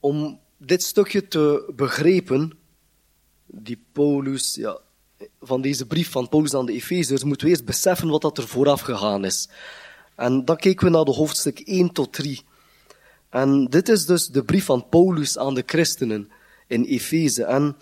Om 0.00 0.40
dit 0.56 0.82
stukje 0.82 1.28
te 1.28 1.72
begrijpen, 1.76 2.58
die 3.46 3.84
Paulus, 3.92 4.54
ja, 4.54 4.78
van 5.40 5.60
deze 5.60 5.86
brief 5.86 6.10
van 6.10 6.28
Paulus 6.28 6.54
aan 6.54 6.66
de 6.66 6.72
Efezers, 6.72 7.24
moeten 7.24 7.46
we 7.46 7.52
eerst 7.52 7.64
beseffen 7.64 8.08
wat 8.08 8.22
dat 8.22 8.38
er 8.38 8.48
vooraf 8.48 8.80
gegaan 8.80 9.24
is. 9.24 9.48
En 10.18 10.44
dan 10.44 10.56
kijken 10.56 10.84
we 10.84 10.92
naar 10.92 11.04
de 11.04 11.14
hoofdstuk 11.14 11.58
1 11.58 11.92
tot 11.92 12.12
3. 12.12 12.42
En 13.28 13.64
dit 13.64 13.88
is 13.88 14.06
dus 14.06 14.26
de 14.26 14.44
brief 14.44 14.64
van 14.64 14.88
Paulus 14.88 15.38
aan 15.38 15.54
de 15.54 15.62
christenen 15.66 16.30
in 16.66 16.84
Efeze. 16.84 17.44
En 17.44 17.76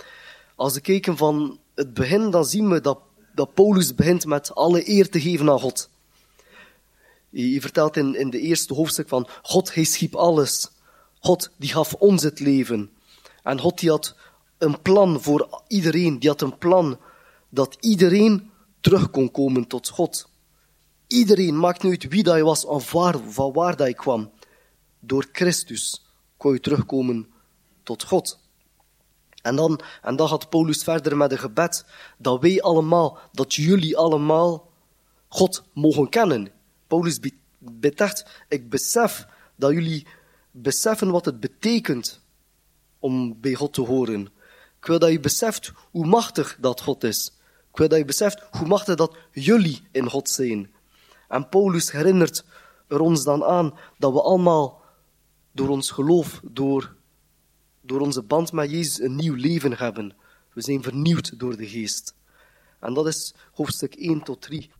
als 0.56 0.74
we 0.74 0.80
kijken 0.80 1.16
van 1.16 1.58
het 1.74 1.94
begin, 1.94 2.30
dan 2.30 2.44
zien 2.44 2.68
we 2.68 2.80
dat, 2.80 2.98
dat 3.34 3.54
Paulus 3.54 3.94
begint 3.94 4.26
met 4.26 4.54
alle 4.54 4.88
eer 4.90 5.10
te 5.10 5.20
geven 5.20 5.50
aan 5.50 5.60
God. 5.60 5.90
Hij 7.30 7.58
vertelt 7.60 7.96
in, 7.96 8.14
in 8.14 8.30
de 8.30 8.40
eerste 8.40 8.74
hoofdstuk 8.74 9.08
van 9.08 9.28
God, 9.42 9.74
hij 9.74 9.84
schiep 9.84 10.14
alles. 10.14 10.70
God, 11.20 11.50
die 11.56 11.70
gaf 11.70 11.94
ons 11.94 12.22
het 12.22 12.40
leven. 12.40 12.90
En 13.42 13.60
God, 13.60 13.78
die 13.78 13.90
had 13.90 14.16
een 14.58 14.82
plan 14.82 15.22
voor 15.22 15.62
iedereen. 15.68 16.18
Die 16.18 16.28
had 16.28 16.40
een 16.40 16.58
plan 16.58 16.98
dat 17.48 17.76
iedereen 17.80 18.50
terug 18.80 19.10
kon 19.10 19.30
komen 19.30 19.66
tot 19.66 19.88
God. 19.88 20.28
Iedereen, 21.06 21.58
maakt 21.58 21.82
niet 21.82 22.02
uit 22.02 22.12
wie 22.12 22.22
dat 22.22 22.36
je 22.36 22.44
was 22.44 22.64
of 22.64 22.92
waar, 22.92 23.18
van 23.18 23.52
waar 23.52 23.76
dat 23.76 23.86
je 23.86 23.94
kwam. 23.94 24.30
Door 25.00 25.28
Christus 25.32 26.06
kon 26.36 26.52
je 26.52 26.60
terugkomen 26.60 27.30
tot 27.82 28.02
God. 28.04 28.38
En 29.42 29.56
dan, 29.56 29.80
en 30.02 30.16
dan 30.16 30.28
gaat 30.28 30.50
Paulus 30.50 30.82
verder 30.82 31.16
met 31.16 31.32
een 31.32 31.38
gebed 31.38 31.84
dat 32.18 32.40
wij 32.40 32.62
allemaal, 32.62 33.18
dat 33.32 33.54
jullie 33.54 33.96
allemaal 33.96 34.72
God 35.28 35.62
mogen 35.72 36.08
kennen. 36.08 36.52
Paulus 36.86 37.18
bidt 37.58 38.00
echt, 38.00 38.44
ik 38.48 38.68
besef 38.68 39.26
dat 39.56 39.72
jullie 39.72 40.06
beseffen 40.50 41.10
wat 41.10 41.24
het 41.24 41.40
betekent 41.40 42.20
om 42.98 43.40
bij 43.40 43.54
God 43.54 43.72
te 43.72 43.80
horen. 43.80 44.28
Ik 44.78 44.86
wil 44.86 44.98
dat 44.98 45.10
je 45.10 45.20
beseft 45.20 45.72
hoe 45.90 46.06
machtig 46.06 46.56
dat 46.60 46.80
God 46.80 47.04
is. 47.04 47.32
Ik 47.70 47.78
wil 47.78 47.88
dat 47.88 47.98
je 47.98 48.04
beseft 48.04 48.42
hoe 48.50 48.66
machtig 48.66 48.94
dat 48.94 49.16
jullie 49.30 49.82
in 49.92 50.10
God 50.10 50.28
zijn. 50.28 50.74
En 51.28 51.48
Paulus 51.48 51.92
herinnert 51.92 52.44
er 52.88 53.00
ons 53.00 53.24
dan 53.24 53.44
aan 53.44 53.78
dat 53.98 54.12
we 54.12 54.22
allemaal 54.22 54.82
door 55.52 55.68
ons 55.68 55.90
geloof, 55.90 56.40
door, 56.44 56.96
door 57.80 58.00
onze 58.00 58.22
band 58.22 58.52
met 58.52 58.70
Jezus, 58.70 59.00
een 59.00 59.16
nieuw 59.16 59.34
leven 59.34 59.72
hebben. 59.72 60.16
We 60.52 60.60
zijn 60.60 60.82
vernieuwd 60.82 61.38
door 61.38 61.56
de 61.56 61.68
geest. 61.68 62.14
En 62.80 62.94
dat 62.94 63.06
is 63.06 63.34
hoofdstuk 63.52 63.94
1 63.94 64.22
tot 64.22 64.40
3. 64.40 64.70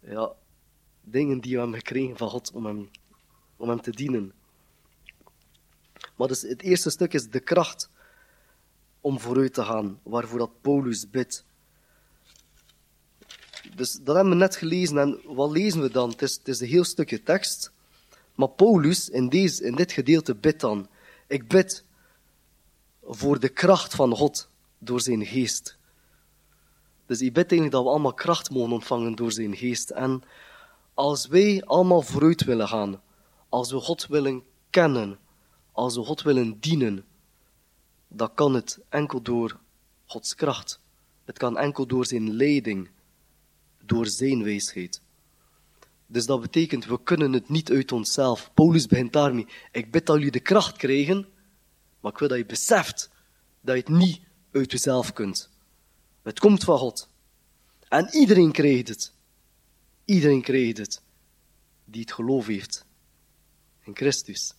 Ja, 0.00 0.32
dingen 1.00 1.40
die 1.40 1.52
we 1.52 1.58
hebben 1.58 1.78
gekregen 1.78 2.16
van 2.16 2.28
God 2.28 2.52
om 2.52 2.66
hem, 2.66 2.90
om 3.56 3.68
hem 3.68 3.80
te 3.80 3.90
dienen. 3.90 4.32
Dus 6.28 6.42
het 6.42 6.62
eerste 6.62 6.90
stuk 6.90 7.12
is 7.12 7.28
de 7.28 7.40
kracht 7.40 7.88
om 9.00 9.20
vooruit 9.20 9.54
te 9.54 9.64
gaan, 9.64 10.00
waarvoor 10.02 10.38
dat 10.38 10.60
Paulus 10.60 11.10
bidt. 11.10 11.44
Dus 13.74 13.92
dat 13.92 14.14
hebben 14.14 14.32
we 14.32 14.38
net 14.38 14.56
gelezen 14.56 14.98
en 14.98 15.20
wat 15.24 15.50
lezen 15.50 15.82
we 15.82 15.90
dan? 15.90 16.10
Het 16.10 16.22
is, 16.22 16.34
het 16.34 16.48
is 16.48 16.60
een 16.60 16.68
heel 16.68 16.84
stukje 16.84 17.22
tekst, 17.22 17.72
maar 18.34 18.48
Paulus 18.48 19.08
in, 19.08 19.28
deze, 19.28 19.64
in 19.64 19.74
dit 19.74 19.92
gedeelte 19.92 20.34
bidt 20.34 20.60
dan, 20.60 20.88
ik 21.26 21.48
bid 21.48 21.84
voor 23.02 23.40
de 23.40 23.48
kracht 23.48 23.94
van 23.94 24.16
God 24.16 24.48
door 24.78 25.00
zijn 25.00 25.26
geest. 25.26 25.76
Dus 27.06 27.20
hij 27.20 27.32
bidt 27.32 27.50
eigenlijk 27.50 27.72
dat 27.72 27.82
we 27.82 27.88
allemaal 27.88 28.14
kracht 28.14 28.50
mogen 28.50 28.72
ontvangen 28.72 29.14
door 29.14 29.32
zijn 29.32 29.56
geest. 29.56 29.90
En 29.90 30.22
als 30.94 31.26
wij 31.26 31.62
allemaal 31.64 32.02
vooruit 32.02 32.44
willen 32.44 32.68
gaan, 32.68 33.00
als 33.48 33.70
we 33.70 33.80
God 33.80 34.06
willen 34.06 34.42
kennen, 34.70 35.18
als 35.72 35.94
we 35.94 36.04
God 36.04 36.22
willen 36.22 36.60
dienen, 36.60 37.04
dan 38.08 38.34
kan 38.34 38.54
het 38.54 38.78
enkel 38.88 39.22
door 39.22 39.60
Gods 40.06 40.34
kracht. 40.34 40.80
Het 41.24 41.38
kan 41.38 41.58
enkel 41.58 41.86
door 41.86 42.06
zijn 42.06 42.32
leiding, 42.32 42.90
door 43.84 44.06
zijn 44.06 44.42
wijsheid. 44.42 45.00
Dus 46.06 46.26
dat 46.26 46.40
betekent, 46.40 46.84
we 46.84 47.02
kunnen 47.02 47.32
het 47.32 47.48
niet 47.48 47.70
uit 47.70 47.92
onszelf. 47.92 48.50
Paulus 48.54 48.86
begint 48.86 49.12
daarmee. 49.12 49.46
Ik 49.72 49.90
bid 49.90 50.06
dat 50.06 50.16
jullie 50.16 50.30
de 50.30 50.40
kracht 50.40 50.76
krijgen, 50.76 51.28
maar 52.00 52.12
ik 52.12 52.18
wil 52.18 52.28
dat 52.28 52.38
je 52.38 52.46
beseft 52.46 53.10
dat 53.60 53.74
je 53.74 53.80
het 53.80 53.98
niet 53.98 54.20
uit 54.52 54.72
jezelf 54.72 55.12
kunt. 55.12 55.50
Het 56.22 56.40
komt 56.40 56.64
van 56.64 56.78
God. 56.78 57.08
En 57.88 58.08
iedereen 58.14 58.52
krijgt 58.52 58.88
het. 58.88 59.12
Iedereen 60.04 60.42
krijgt 60.42 60.78
het. 60.78 61.02
Die 61.84 62.00
het 62.00 62.12
geloof 62.12 62.46
heeft 62.46 62.84
in 63.84 63.96
Christus. 63.96 64.54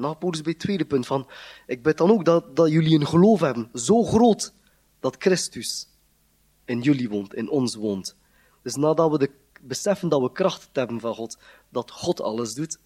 En 0.00 0.16
dan 0.20 0.30
bij 0.30 0.52
het 0.52 0.58
tweede 0.58 0.84
punt 0.84 1.06
van, 1.06 1.28
ik 1.66 1.82
bid 1.82 1.98
dan 1.98 2.10
ook 2.10 2.24
dat, 2.24 2.56
dat 2.56 2.70
jullie 2.70 3.00
een 3.00 3.06
geloof 3.06 3.40
hebben, 3.40 3.70
zo 3.74 4.04
groot, 4.04 4.54
dat 5.00 5.16
Christus 5.18 5.88
in 6.64 6.80
jullie 6.80 7.08
woont, 7.08 7.34
in 7.34 7.50
ons 7.50 7.74
woont. 7.74 8.16
Dus 8.62 8.74
nadat 8.74 9.10
we 9.10 9.18
de, 9.18 9.30
beseffen 9.60 10.08
dat 10.08 10.20
we 10.20 10.32
kracht 10.32 10.68
hebben 10.72 11.00
van 11.00 11.14
God, 11.14 11.38
dat 11.68 11.90
God 11.90 12.20
alles 12.20 12.54
doet, 12.54 12.78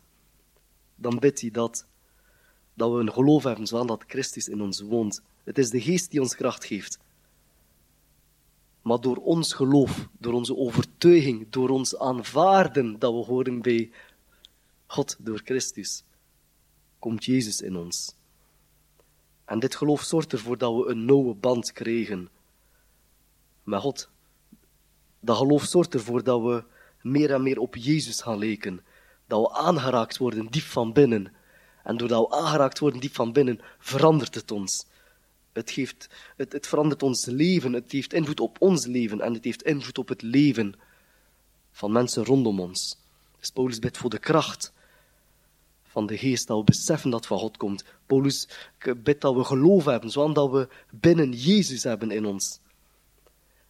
dan 0.94 1.18
bidt 1.18 1.40
hij 1.40 1.50
dat, 1.50 1.87
dat 2.74 2.92
we 2.92 2.98
een 2.98 3.12
geloof 3.12 3.42
hebben, 3.42 3.66
zodat 3.66 3.88
dat 3.88 4.05
Christus 4.07 4.48
in 4.48 4.61
ons 4.61 4.81
woont. 4.81 5.22
Het 5.44 5.59
is 5.59 5.70
de 5.70 5.81
geest 5.81 6.11
die 6.11 6.20
ons 6.20 6.35
kracht 6.35 6.64
geeft. 6.64 6.98
Maar 8.83 9.00
door 9.00 9.16
ons 9.16 9.53
geloof, 9.53 10.09
door 10.18 10.33
onze 10.33 10.57
overtuiging, 10.57 11.46
door 11.50 11.68
ons 11.68 11.98
aanvaarden 11.98 12.98
dat 12.98 13.12
we 13.12 13.24
horen 13.24 13.62
bij 13.62 13.90
God 14.87 15.16
door 15.18 15.40
Christus, 15.44 16.05
komt 17.05 17.25
Jezus 17.25 17.61
in 17.61 17.77
ons. 17.77 18.14
En 19.45 19.59
dit 19.59 19.75
geloof 19.75 20.03
zorgt 20.03 20.33
ervoor 20.33 20.59
dat 20.59 20.75
we 20.75 20.90
een 20.90 21.05
nauwe 21.05 21.35
band 21.35 21.73
krijgen 21.73 22.29
met 23.62 23.81
God. 23.81 24.09
Dat 25.21 25.37
geloof 25.37 25.64
zorgt 25.64 25.95
ervoor 25.95 26.23
dat 26.23 26.43
we 26.43 26.64
meer 27.03 27.33
en 27.33 27.43
meer 27.43 27.59
op 27.59 27.77
Jezus 27.77 28.21
gaan 28.21 28.38
lijken. 28.38 28.85
Dat 29.27 29.40
we 29.40 29.53
aangeraakt 29.53 30.17
worden 30.17 30.51
diep 30.51 30.62
van 30.62 30.93
binnen. 30.93 31.33
En 31.83 31.97
doordat 31.97 32.29
we 32.29 32.37
aangeraakt 32.37 32.79
worden 32.79 33.01
diep 33.01 33.14
van 33.14 33.33
binnen, 33.33 33.61
verandert 33.79 34.35
het 34.35 34.51
ons. 34.51 34.87
Het, 35.53 35.71
geeft, 35.71 36.09
het, 36.37 36.53
het 36.53 36.67
verandert 36.67 37.03
ons 37.03 37.25
leven, 37.25 37.73
het 37.73 37.93
heeft 37.93 38.12
invloed 38.12 38.40
op 38.40 38.57
ons 38.61 38.87
leven 38.87 39.21
en 39.21 39.35
het 39.35 39.45
heeft 39.45 39.62
invloed 39.62 39.99
op 39.99 40.09
het 40.09 40.23
leven 40.23 40.75
van 41.73 41.93
mensen 41.93 42.25
rondom 42.25 42.61
ons. 42.61 42.99
Dus 43.38 43.51
Paulus 43.51 43.79
bidt 43.79 43.99
voor 43.99 44.11
de 44.11 44.19
kracht 44.19 44.73
van 45.95 46.07
de 46.07 46.19
geest, 46.19 46.47
dat 46.47 46.59
we 46.59 46.65
beseffen 46.65 47.11
dat 47.11 47.27
van 47.27 47.39
God 47.39 47.57
komt. 47.57 47.85
Paulus 48.07 48.49
bidt 48.97 49.21
dat 49.21 49.35
we 49.35 49.45
geloof 49.45 49.85
hebben, 49.85 50.11
zodat 50.11 50.51
we 50.51 50.69
binnen 50.91 51.33
Jezus 51.33 51.83
hebben 51.83 52.11
in 52.11 52.27
ons. 52.27 52.61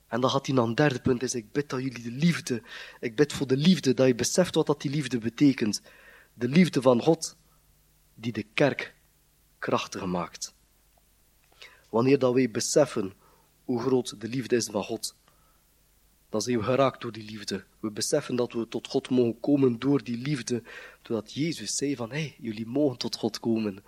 En 0.09 0.21
dan 0.21 0.31
gaat 0.31 0.47
hij 0.47 0.55
naar 0.55 0.65
een 0.65 0.75
derde 0.75 1.01
punt, 1.01 1.23
is 1.23 1.35
ik 1.35 1.53
bid 1.53 1.69
dat 1.69 1.83
jullie 1.83 2.03
de 2.03 2.11
liefde, 2.11 2.63
ik 3.01 3.17
bid 3.17 3.33
voor 3.33 3.47
de 3.47 3.57
liefde, 3.57 3.95
dat 3.95 4.07
je 4.07 4.15
beseft 4.15 4.55
wat 4.55 4.67
dat 4.67 4.81
die 4.81 4.91
liefde 4.91 5.19
betekent. 5.19 5.83
De 6.35 6.49
liefde 6.49 6.83
van 6.83 7.03
God, 7.03 7.37
die 8.15 8.33
de 8.33 8.47
kerk 8.55 8.95
krachtig 9.59 10.07
maakt. 10.07 10.55
Wanneer 11.91 12.19
dat 12.19 12.35
wij 12.35 12.51
beseffen 12.51 13.13
hoe 13.65 13.81
groot 13.81 14.21
de 14.21 14.29
liefde 14.29 14.57
is 14.57 14.67
van 14.67 14.85
God, 14.85 15.15
dan 16.35 16.43
zijn 16.43 16.59
we 16.59 16.65
geraakt 16.65 17.01
door 17.01 17.13
die 17.13 17.25
liefde. 17.25 17.65
We 17.81 17.91
beseffen 17.91 18.37
dat 18.37 18.53
we 18.53 18.69
tot 18.69 18.89
God 18.89 19.11
mogen 19.11 19.41
komen 19.41 19.79
door 19.79 20.05
die 20.05 20.19
liefde, 20.19 20.63
doordat 21.03 21.33
Jezus 21.33 21.77
zei 21.77 21.97
van, 21.97 22.11
hé, 22.11 22.19
hey, 22.19 22.37
jullie 22.39 22.67
mogen 22.67 22.99
tot 22.99 23.17
God 23.17 23.41
komen. 23.41 23.85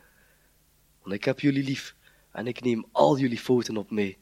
Want 1.02 1.14
ik 1.14 1.24
heb 1.24 1.40
jullie 1.40 1.64
lief 1.64 1.96
en 2.32 2.46
ik 2.46 2.62
neem 2.62 2.84
al 2.92 3.18
jullie 3.18 3.38
fouten 3.38 3.76
op 3.76 3.90
mij. 3.90 4.18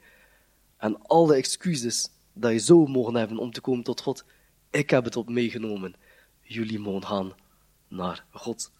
En 0.77 1.01
alle 1.01 1.35
excuses 1.35 2.09
dat 2.33 2.51
je 2.51 2.59
zou 2.59 2.89
mogen 2.89 3.15
hebben 3.15 3.37
om 3.37 3.51
te 3.51 3.61
komen 3.61 3.83
tot 3.83 4.01
God, 4.01 4.25
ik 4.69 4.89
heb 4.89 5.03
het 5.03 5.15
op 5.15 5.29
meegenomen. 5.29 5.95
Jullie 6.41 6.79
mogen 6.79 7.07
gaan 7.07 7.33
naar 7.87 8.25
God. 8.31 8.71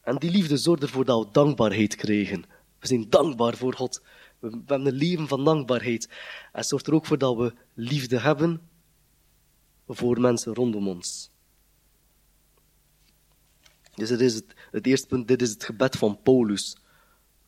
En 0.00 0.16
die 0.16 0.30
liefde 0.30 0.56
zorgt 0.56 0.82
ervoor 0.82 1.04
dat 1.04 1.24
we 1.24 1.32
dankbaarheid 1.32 1.94
krijgen. 1.96 2.44
We 2.82 2.88
zijn 2.88 3.10
dankbaar 3.10 3.56
voor 3.56 3.74
God. 3.74 4.02
We 4.38 4.48
hebben 4.50 4.86
een 4.86 4.92
leven 4.92 5.28
van 5.28 5.44
dankbaarheid. 5.44 6.06
En 6.06 6.16
het 6.52 6.66
zorgt 6.66 6.86
er 6.86 6.94
ook 6.94 7.06
voor 7.06 7.18
dat 7.18 7.36
we 7.36 7.54
liefde 7.74 8.18
hebben 8.18 8.60
voor 9.86 10.20
mensen 10.20 10.54
rondom 10.54 10.88
ons. 10.88 11.30
Dus 13.94 14.08
dit 14.08 14.20
is 14.20 14.34
het, 14.34 14.54
het 14.70 14.86
eerste 14.86 15.06
punt, 15.06 15.28
dit 15.28 15.42
is 15.42 15.50
het 15.50 15.64
gebed 15.64 15.96
van 15.96 16.22
Paulus. 16.22 16.76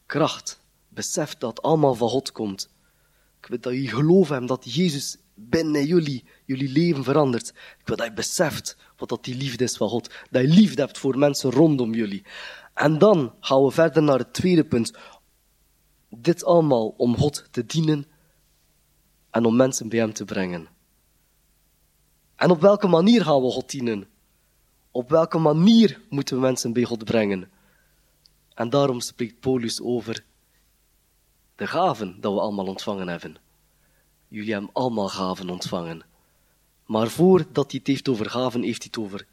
Kracht. 0.06 0.62
Besef 0.88 1.34
dat 1.34 1.50
het 1.56 1.62
allemaal 1.62 1.94
van 1.94 2.08
God 2.08 2.32
komt. 2.32 2.68
Ik 3.40 3.46
wil 3.46 3.60
dat 3.60 3.72
jullie 3.72 3.88
geloven 3.88 4.30
hebben 4.30 4.48
dat 4.48 4.74
Jezus 4.74 5.16
binnen 5.34 5.86
jullie, 5.86 6.24
jullie 6.44 6.68
leven 6.68 7.04
verandert. 7.04 7.48
Ik 7.78 7.86
wil 7.86 7.96
dat 7.96 8.06
je 8.06 8.12
beseft 8.12 8.76
wat 8.96 9.08
dat 9.08 9.24
die 9.24 9.34
liefde 9.34 9.64
is 9.64 9.76
van 9.76 9.88
God. 9.88 10.10
Dat 10.30 10.42
je 10.42 10.48
liefde 10.48 10.82
hebt 10.82 10.98
voor 10.98 11.18
mensen 11.18 11.50
rondom 11.50 11.94
jullie. 11.94 12.24
En 12.74 12.98
dan 12.98 13.34
gaan 13.40 13.64
we 13.64 13.70
verder 13.70 14.02
naar 14.02 14.18
het 14.18 14.32
tweede 14.32 14.64
punt. 14.64 14.92
Dit 16.16 16.44
allemaal 16.44 16.88
om 16.88 17.16
God 17.16 17.48
te 17.50 17.66
dienen 17.66 18.06
en 19.30 19.44
om 19.44 19.56
mensen 19.56 19.88
bij 19.88 19.98
Hem 19.98 20.12
te 20.12 20.24
brengen. 20.24 20.68
En 22.36 22.50
op 22.50 22.60
welke 22.60 22.86
manier 22.86 23.24
gaan 23.24 23.42
we 23.42 23.50
God 23.50 23.70
dienen? 23.70 24.08
Op 24.90 25.10
welke 25.10 25.38
manier 25.38 26.00
moeten 26.08 26.36
we 26.36 26.42
mensen 26.42 26.72
bij 26.72 26.84
God 26.84 27.04
brengen? 27.04 27.50
En 28.54 28.70
daarom 28.70 29.00
spreekt 29.00 29.40
Paulus 29.40 29.80
over 29.80 30.24
de 31.56 31.66
gaven 31.66 32.20
dat 32.20 32.32
we 32.32 32.40
allemaal 32.40 32.66
ontvangen 32.66 33.08
hebben. 33.08 33.36
Jullie 34.28 34.52
hebben 34.52 34.70
allemaal 34.72 35.08
gaven 35.08 35.50
ontvangen. 35.50 36.02
Maar 36.86 37.08
voordat 37.08 37.70
hij 37.70 37.78
het 37.78 37.86
heeft 37.86 38.08
over 38.08 38.30
gaven, 38.30 38.62
heeft 38.62 38.82
hij 38.82 38.90
het 38.92 39.04
over 39.04 39.26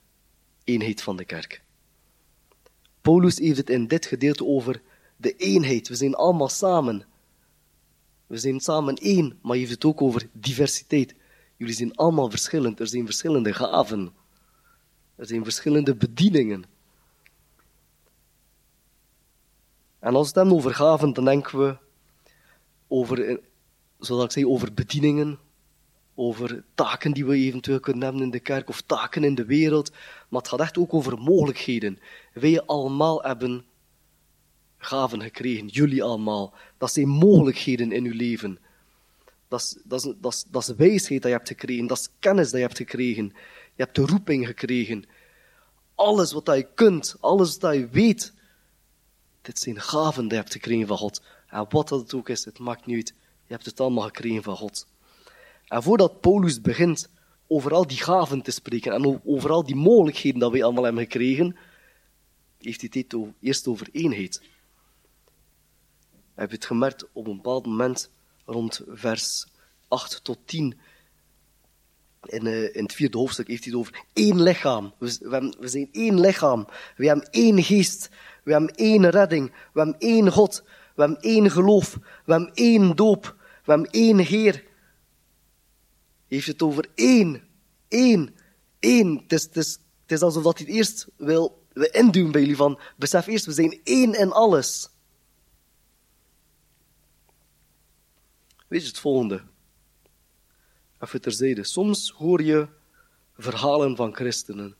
eenheid 0.63 1.01
van 1.01 1.17
de 1.17 1.25
kerk. 1.25 1.63
Paulus 3.01 3.37
heeft 3.37 3.57
het 3.57 3.69
in 3.69 3.87
dit 3.87 4.05
gedeelte 4.05 4.45
over 4.45 4.81
de 5.21 5.35
eenheid. 5.35 5.87
We 5.87 5.95
zijn 5.95 6.15
allemaal 6.15 6.49
samen. 6.49 7.05
We 8.27 8.37
zijn 8.37 8.59
samen 8.59 8.95
één, 8.95 9.27
maar 9.27 9.51
hij 9.51 9.59
heeft 9.59 9.71
het 9.71 9.85
ook 9.85 10.01
over 10.01 10.29
diversiteit. 10.31 11.15
Jullie 11.57 11.75
zijn 11.75 11.95
allemaal 11.95 12.29
verschillend. 12.29 12.79
Er 12.79 12.87
zijn 12.87 13.05
verschillende 13.05 13.53
gaven. 13.53 14.13
Er 15.15 15.25
zijn 15.25 15.43
verschillende 15.43 15.95
bedieningen. 15.95 16.63
En 19.99 20.15
als 20.15 20.21
we 20.21 20.27
het 20.27 20.35
hebben 20.35 20.55
over 20.55 20.73
gaven, 20.73 21.13
dan 21.13 21.25
denken 21.25 21.59
we 21.59 21.77
over, 22.87 23.39
zoals 23.99 24.23
ik 24.23 24.31
zei, 24.31 24.47
over 24.47 24.73
bedieningen, 24.73 25.39
over 26.15 26.63
taken 26.75 27.11
die 27.11 27.25
we 27.25 27.35
eventueel 27.35 27.79
kunnen 27.79 28.03
hebben 28.03 28.21
in 28.21 28.31
de 28.31 28.39
kerk 28.39 28.69
of 28.69 28.81
taken 28.81 29.23
in 29.23 29.35
de 29.35 29.45
wereld. 29.45 29.91
Maar 30.29 30.41
het 30.41 30.49
gaat 30.49 30.59
echt 30.59 30.77
ook 30.77 30.93
over 30.93 31.17
mogelijkheden. 31.17 31.99
Wij 32.33 32.61
allemaal 32.61 33.21
hebben 33.21 33.65
gaven 34.83 35.21
gekregen, 35.21 35.67
jullie 35.67 36.03
allemaal. 36.03 36.53
Dat 36.77 36.91
zijn 36.91 37.07
mogelijkheden 37.07 37.91
in 37.91 38.05
uw 38.05 38.13
leven. 38.13 38.59
Dat 39.47 39.59
is, 39.59 39.77
dat, 39.83 40.05
is, 40.05 40.13
dat, 40.21 40.33
is, 40.33 40.45
dat 40.49 40.77
wijsheid 40.77 41.21
dat 41.21 41.31
je 41.31 41.37
hebt 41.37 41.47
gekregen, 41.47 41.87
dat 41.87 41.97
is 41.97 42.09
kennis 42.19 42.49
dat 42.49 42.59
je 42.59 42.65
hebt 42.65 42.77
gekregen. 42.77 43.25
Je 43.75 43.83
hebt 43.83 43.95
de 43.95 44.05
roeping 44.05 44.47
gekregen. 44.47 45.03
Alles 45.95 46.31
wat 46.31 46.45
je 46.45 46.67
kunt, 46.75 47.15
alles 47.19 47.57
wat 47.57 47.73
je 47.73 47.87
weet, 47.87 48.33
dit 49.41 49.59
zijn 49.59 49.81
gaven 49.81 50.21
die 50.21 50.31
je 50.31 50.35
hebt 50.35 50.51
gekregen 50.51 50.87
van 50.87 50.97
God. 50.97 51.21
En 51.47 51.65
wat 51.69 51.87
dat 51.87 52.13
ook 52.13 52.29
is, 52.29 52.45
het 52.45 52.59
maakt 52.59 52.85
niet 52.85 52.95
uit. 52.95 53.13
Je 53.47 53.53
hebt 53.53 53.65
het 53.65 53.79
allemaal 53.79 54.03
gekregen 54.03 54.43
van 54.43 54.55
God. 54.57 54.87
En 55.67 55.83
voordat 55.83 56.21
Paulus 56.21 56.61
begint 56.61 57.09
over 57.47 57.73
al 57.73 57.87
die 57.87 57.97
gaven 57.97 58.41
te 58.41 58.51
spreken 58.51 58.93
en 58.93 59.21
over 59.25 59.51
al 59.51 59.63
die 59.63 59.75
mogelijkheden 59.75 60.39
dat 60.39 60.51
wij 60.51 60.63
allemaal 60.63 60.83
hebben 60.83 61.03
gekregen, 61.03 61.55
heeft 62.57 62.81
hij 62.81 62.89
het 63.07 63.15
eerst 63.39 63.67
over 63.67 63.87
eenheid. 63.91 64.41
Heb 66.41 66.49
je 66.49 66.55
het 66.55 66.65
gemerkt 66.65 67.05
op 67.11 67.27
een 67.27 67.35
bepaald 67.35 67.65
moment, 67.65 68.09
rond 68.45 68.81
vers 68.87 69.47
8 69.87 70.23
tot 70.23 70.37
10, 70.45 70.79
in, 72.25 72.45
uh, 72.45 72.75
in 72.75 72.83
het 72.83 72.93
vierde 72.93 73.17
hoofdstuk 73.17 73.47
heeft 73.47 73.63
hij 73.63 73.73
het 73.73 73.81
over 73.81 74.05
één 74.13 74.41
lichaam. 74.41 74.93
We, 74.97 75.17
we, 75.19 75.55
we 75.59 75.67
zijn 75.67 75.89
één 75.91 76.19
lichaam. 76.19 76.67
We 76.97 77.07
hebben 77.07 77.29
één 77.29 77.63
geest. 77.63 78.09
We 78.43 78.51
hebben 78.51 78.75
één 78.75 79.09
redding. 79.09 79.51
We 79.73 79.79
hebben 79.79 79.99
één 79.99 80.31
God. 80.31 80.63
We 80.95 81.01
hebben 81.01 81.21
één 81.21 81.51
geloof. 81.51 81.93
We 82.25 82.31
hebben 82.31 82.53
één 82.53 82.95
doop. 82.95 83.35
We 83.65 83.71
hebben 83.71 83.91
één 83.91 84.17
Heer. 84.17 84.53
Hij 84.53 84.63
heeft 86.27 86.47
het 86.47 86.61
over 86.61 86.89
één. 86.95 87.43
Eén. 87.89 88.35
Één. 88.79 89.23
Het 89.27 89.79
is, 90.05 90.21
alsof 90.21 90.43
hij 90.43 90.53
het 90.57 90.67
eerst 90.67 91.07
wil, 91.17 91.63
wil 91.73 91.89
induwen 91.91 92.31
bij 92.31 92.41
jullie 92.41 92.55
van, 92.55 92.79
besef 92.97 93.27
eerst, 93.27 93.45
we 93.45 93.51
zijn 93.51 93.79
één 93.83 94.13
in 94.13 94.31
alles. 94.31 94.89
Weet 98.71 98.81
je 98.81 98.87
het 98.87 98.99
volgende? 98.99 99.41
Even 100.99 101.21
terzijde. 101.21 101.63
Soms 101.63 102.11
hoor 102.17 102.43
je 102.43 102.67
verhalen 103.37 103.95
van 103.95 104.15
christenen. 104.15 104.75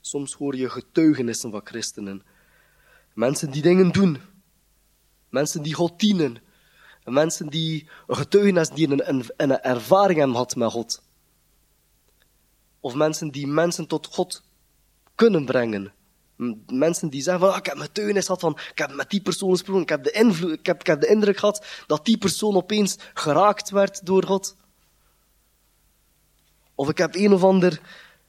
Soms 0.00 0.32
hoor 0.32 0.56
je 0.56 0.70
getuigenissen 0.70 1.50
van 1.50 1.60
christenen. 1.64 2.22
Mensen 3.14 3.50
die 3.50 3.62
dingen 3.62 3.92
doen. 3.92 4.18
Mensen 5.28 5.62
die 5.62 5.74
God 5.74 6.00
dienen. 6.00 6.42
Mensen 7.04 7.46
die 7.48 7.88
een 8.06 8.16
getuigenis 8.16 8.68
die 8.68 8.88
een, 8.88 9.24
een, 9.36 9.60
ervaring 9.60 10.18
hebben 10.18 10.36
gehad 10.36 10.56
met 10.56 10.70
God. 10.70 11.02
Of 12.80 12.94
mensen 12.94 13.30
die 13.30 13.46
mensen 13.46 13.86
tot 13.86 14.06
God 14.06 14.42
kunnen 15.14 15.44
brengen. 15.44 15.92
Mensen 16.66 17.08
die 17.08 17.22
zeggen 17.22 17.42
van, 17.42 17.52
ah, 17.52 17.58
ik 17.58 17.66
heb 17.66 17.74
een 17.74 17.82
getuigenis 17.82 18.24
gehad 18.26 18.40
van, 18.40 18.58
ik 18.70 18.78
heb 18.78 18.94
met 18.94 19.10
die 19.10 19.20
persoon 19.20 19.50
gesproken, 19.50 19.82
ik 19.82 19.88
heb, 19.88 20.04
de 20.04 20.10
invloed, 20.10 20.52
ik, 20.52 20.66
heb, 20.66 20.80
ik 20.80 20.86
heb 20.86 21.00
de 21.00 21.06
indruk 21.06 21.36
gehad 21.36 21.66
dat 21.86 22.04
die 22.04 22.18
persoon 22.18 22.56
opeens 22.56 22.96
geraakt 23.14 23.70
werd 23.70 24.06
door 24.06 24.24
God. 24.24 24.56
Of 26.74 26.88
ik 26.88 26.98
heb 26.98 27.14
een 27.14 27.32
of 27.32 27.44
ander 27.44 27.80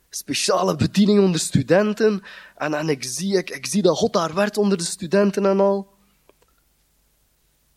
speciale 0.09 0.75
bediening 0.75 1.19
onder 1.19 1.39
studenten. 1.39 2.23
En, 2.55 2.73
en 2.73 2.89
ik, 2.89 3.03
zie, 3.03 3.37
ik, 3.37 3.49
ik 3.49 3.65
zie 3.65 3.81
dat 3.81 3.97
God 3.97 4.13
daar 4.13 4.33
werd 4.33 4.57
onder 4.57 4.77
de 4.77 4.83
studenten 4.83 5.45
en 5.45 5.59
al. 5.59 5.95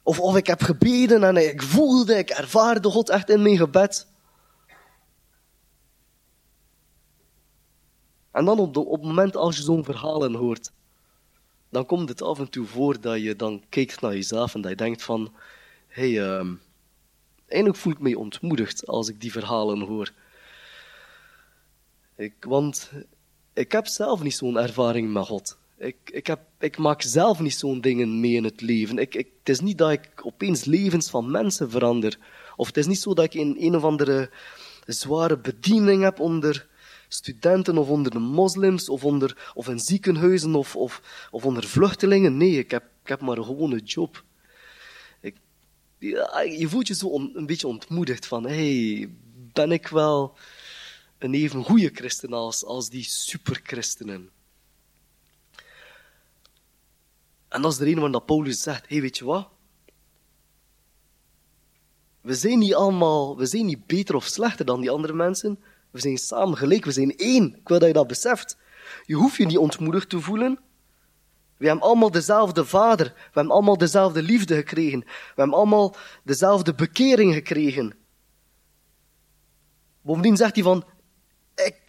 Of, 0.02 0.20
of 0.20 0.36
ik 0.36 0.46
heb 0.46 0.62
gebeden 0.62 1.24
en 1.24 1.36
ik 1.36 1.62
voelde, 1.62 2.18
ik 2.18 2.30
ervaarde 2.30 2.90
God 2.90 3.08
echt 3.08 3.30
in 3.30 3.42
mijn 3.42 3.56
gebed. 3.56 4.06
En 8.32 8.44
dan 8.44 8.58
op, 8.58 8.74
de, 8.74 8.80
op 8.80 8.98
het 8.98 9.06
moment 9.08 9.36
als 9.36 9.56
je 9.56 9.62
zo'n 9.62 9.84
verhalen 9.84 10.34
hoort, 10.34 10.70
dan 11.68 11.86
komt 11.86 12.08
het 12.08 12.22
af 12.22 12.38
en 12.38 12.50
toe 12.50 12.66
voor 12.66 13.00
dat 13.00 13.22
je 13.22 13.36
dan 13.36 13.62
kijkt 13.68 14.00
naar 14.00 14.12
jezelf 14.12 14.54
en 14.54 14.60
dat 14.60 14.70
je 14.70 14.76
denkt 14.76 15.02
van, 15.02 15.32
hé, 15.86 16.12
hey, 16.12 16.40
uh, 16.40 16.50
eigenlijk 17.46 17.76
voel 17.76 17.92
ik 17.92 17.98
mij 17.98 18.14
ontmoedigd 18.14 18.86
als 18.86 19.08
ik 19.08 19.20
die 19.20 19.32
verhalen 19.32 19.80
hoor. 19.80 20.12
Ik, 22.16 22.34
want 22.40 22.90
ik 23.52 23.72
heb 23.72 23.86
zelf 23.86 24.22
niet 24.22 24.34
zo'n 24.34 24.58
ervaring 24.58 25.12
met 25.12 25.26
God. 25.26 25.58
Ik, 25.78 25.96
ik, 26.04 26.26
heb, 26.26 26.40
ik 26.58 26.78
maak 26.78 27.02
zelf 27.02 27.40
niet 27.40 27.54
zo'n 27.54 27.80
dingen 27.80 28.20
mee 28.20 28.32
in 28.32 28.44
het 28.44 28.60
leven. 28.60 28.98
Ik, 28.98 29.14
ik, 29.14 29.28
het 29.38 29.48
is 29.48 29.60
niet 29.60 29.78
dat 29.78 29.90
ik 29.90 30.10
opeens 30.22 30.64
levens 30.64 31.10
van 31.10 31.30
mensen 31.30 31.70
verander. 31.70 32.18
Of 32.56 32.66
het 32.66 32.76
is 32.76 32.86
niet 32.86 33.00
zo 33.00 33.14
dat 33.14 33.24
ik 33.24 33.34
in 33.34 33.56
een 33.58 33.76
of 33.76 33.84
andere 33.84 34.30
zware 34.86 35.38
bediening 35.38 36.02
heb 36.02 36.20
onder 36.20 36.68
studenten 37.12 37.78
of 37.78 37.88
onder 37.88 38.12
de 38.12 38.18
moslims 38.18 38.88
of, 38.88 39.04
onder, 39.04 39.52
of 39.54 39.68
in 39.68 39.80
ziekenhuizen 39.80 40.54
of, 40.54 40.76
of, 40.76 41.28
of 41.30 41.44
onder 41.44 41.64
vluchtelingen. 41.64 42.36
Nee, 42.36 42.58
ik 42.58 42.70
heb, 42.70 42.84
ik 43.02 43.08
heb 43.08 43.20
maar 43.20 43.38
een 43.38 43.44
gewone 43.44 43.78
job. 43.78 44.24
Ik, 45.20 45.36
je 45.98 46.66
voelt 46.68 46.86
je 46.86 46.94
zo 46.94 47.14
een 47.14 47.46
beetje 47.46 47.66
ontmoedigd 47.66 48.26
van, 48.26 48.46
hey, 48.46 49.10
ben 49.52 49.72
ik 49.72 49.88
wel 49.88 50.36
een 51.18 51.34
even 51.34 51.64
goede 51.64 51.90
christen 51.94 52.32
als, 52.32 52.64
als 52.64 52.88
die 52.88 53.04
superchristenen? 53.04 54.30
En 57.48 57.62
dat 57.62 57.72
is 57.72 57.78
de 57.78 57.84
reden 57.84 58.00
waarom 58.00 58.18
dat 58.18 58.26
Paulus 58.26 58.62
zegt, 58.62 58.88
hey, 58.88 59.00
weet 59.00 59.18
je 59.18 59.24
wat? 59.24 59.48
We 62.20 62.34
zijn 62.34 62.58
niet 62.58 62.74
allemaal, 62.74 63.36
we 63.36 63.46
zijn 63.46 63.66
niet 63.66 63.86
beter 63.86 64.14
of 64.14 64.24
slechter 64.24 64.64
dan 64.64 64.80
die 64.80 64.90
andere 64.90 65.12
mensen. 65.12 65.58
We 65.90 66.00
zijn 66.00 66.18
samen 66.18 66.56
gelijk, 66.56 66.84
we 66.84 66.92
zijn 66.92 67.16
één. 67.16 67.56
Ik 67.56 67.68
wil 67.68 67.78
dat 67.78 67.88
je 67.88 67.94
dat 67.94 68.06
beseft. 68.06 68.56
Je 69.04 69.14
hoeft 69.14 69.36
je 69.36 69.46
niet 69.46 69.58
ontmoedigd 69.58 70.08
te 70.08 70.20
voelen. 70.20 70.58
We 71.56 71.66
hebben 71.66 71.84
allemaal 71.84 72.10
dezelfde 72.10 72.64
vader. 72.64 73.06
We 73.06 73.30
hebben 73.32 73.52
allemaal 73.52 73.78
dezelfde 73.78 74.22
liefde 74.22 74.54
gekregen. 74.54 75.00
We 75.00 75.32
hebben 75.34 75.54
allemaal 75.54 75.96
dezelfde 76.24 76.74
bekering 76.74 77.34
gekregen. 77.34 77.94
Bovendien 80.02 80.36
zegt 80.36 80.54
hij 80.54 80.64
van, 80.64 80.84